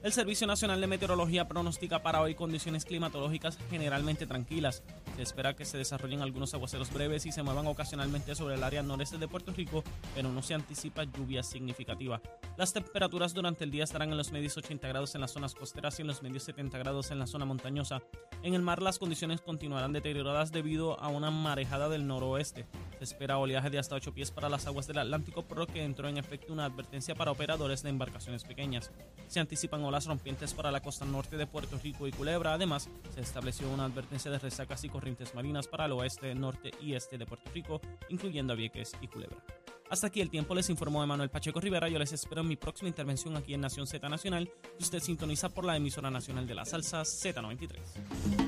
El 0.04 0.13
Servicio 0.13 0.47
Nacional 0.47 0.80
de 0.80 0.88
Meteorología 0.88 1.50
pronostica 1.50 2.02
para 2.02 2.21
hoy 2.21 2.34
condiciones 2.34 2.86
climatológicas 2.86 3.58
generalmente 3.69 4.26
tranquilas. 4.26 4.82
Se 5.17 5.23
espera 5.23 5.56
que 5.56 5.65
se 5.65 5.78
desarrollen 5.78 6.21
algunos 6.21 6.54
aguaceros 6.54 6.93
breves 6.93 7.26
y 7.26 7.34
se 7.34 7.43
muevan 7.43 7.67
ocasionalmente 7.67 8.34
sobre 8.34 8.56
el 8.56 8.63
área 8.63 8.84
noreste 8.84 9.17
de 9.17 9.28
Puerto 9.28 9.52
Rico, 9.52 9.84
pero 10.15 10.32
no 10.32 10.41
se 10.41 10.54
anticipa 10.54 11.04
lluvia 11.04 11.43
significativa. 11.43 12.21
Las 12.56 12.71
temperaturas 12.71 13.34
durante 13.34 13.65
el 13.65 13.71
día 13.71 13.84
estarán 13.84 14.12
en 14.12 14.17
los 14.17 14.32
medios 14.32 14.56
80 14.56 14.88
grados 14.88 15.13
en 15.15 15.21
las 15.21 15.32
zonas 15.32 15.56
costeras 15.56 16.00
y 16.00 16.04
en 16.04 16.08
los 16.08 16.23
medios 16.23 16.43
70 16.43 16.78
grados 16.78 17.12
en 17.12 17.19
la 17.19 17.28
zona 17.28 17.43
montañosa. 17.43 18.02
En 18.43 18.54
el 18.54 18.62
mar 18.62 18.82
las 18.82 19.00
condiciones 19.00 19.41
continuarán 19.41 19.91
deterioradas 19.91 20.52
debido 20.54 21.00
a 21.02 21.10
una 21.10 21.32
marejada 21.32 21.89
del 21.89 22.08
noroeste. 22.08 22.65
Se 22.97 23.03
espera 23.03 23.38
oleaje 23.38 23.69
de 23.69 23.77
hasta 23.77 23.95
8 23.95 24.13
pies 24.13 24.31
para 24.31 24.49
las 24.49 24.65
aguas 24.65 24.88
del 24.88 24.97
Atlántico, 24.97 25.43
por 25.43 25.60
lo 25.60 25.67
que 25.67 25.83
entró 25.83 26.07
en 26.10 26.17
efecto 26.17 26.51
una 26.51 26.65
advertencia 26.65 27.13
para 27.13 27.31
operadores 27.31 27.83
de 27.83 27.89
embarcaciones 27.89 28.43
pequeñas. 28.43 28.91
Se 29.27 29.39
anticipan 29.39 29.83
olas 29.83 30.05
rompientes 30.05 30.53
para 30.53 30.71
la 30.71 30.81
costa 30.81 31.05
norte 31.05 31.38
de 31.38 31.45
Puerto 31.45 31.79
Rico 31.83 32.07
y 32.07 32.12
Culebra. 32.12 32.53
Además, 32.53 32.89
se 33.13 33.21
estableció 33.21 33.69
una 33.69 33.86
advertencia 33.86 34.31
de 34.31 34.39
resacas 34.39 34.83
y 34.83 34.89
corrientes 34.89 35.36
marinas 35.36 35.67
para 35.67 35.86
el 35.86 35.91
oeste, 35.91 36.33
norte 36.33 36.71
y 36.81 36.93
este 36.93 37.17
de 37.17 37.25
Puerto 37.25 37.51
Rico, 37.53 37.81
incluyendo 38.10 38.55
Vieques 38.55 38.93
y 38.99 39.07
Culebra. 39.07 39.38
Hasta 39.89 40.07
aquí 40.07 40.19
el 40.19 40.29
tiempo, 40.29 40.53
les 40.53 40.69
informó 40.69 41.03
Emanuel 41.03 41.29
Pacheco 41.29 41.62
Rivera. 41.62 41.88
Yo 41.88 41.99
les 41.99 42.12
espero 42.12 42.41
en 42.41 42.47
mi 42.47 42.57
próxima 42.57 42.89
intervención 42.89 43.38
aquí 43.38 43.53
en 43.53 43.62
Nación 43.62 43.88
Z 43.88 44.10
Nacional, 44.10 44.51
usted 44.79 44.99
sintoniza 44.99 45.49
por 45.49 45.63
la 45.63 45.77
emisora 45.77 46.12
nacional 46.12 46.45
de 46.45 46.55
la 46.55 46.65
salsa 46.65 47.01
Z93. 47.01 48.46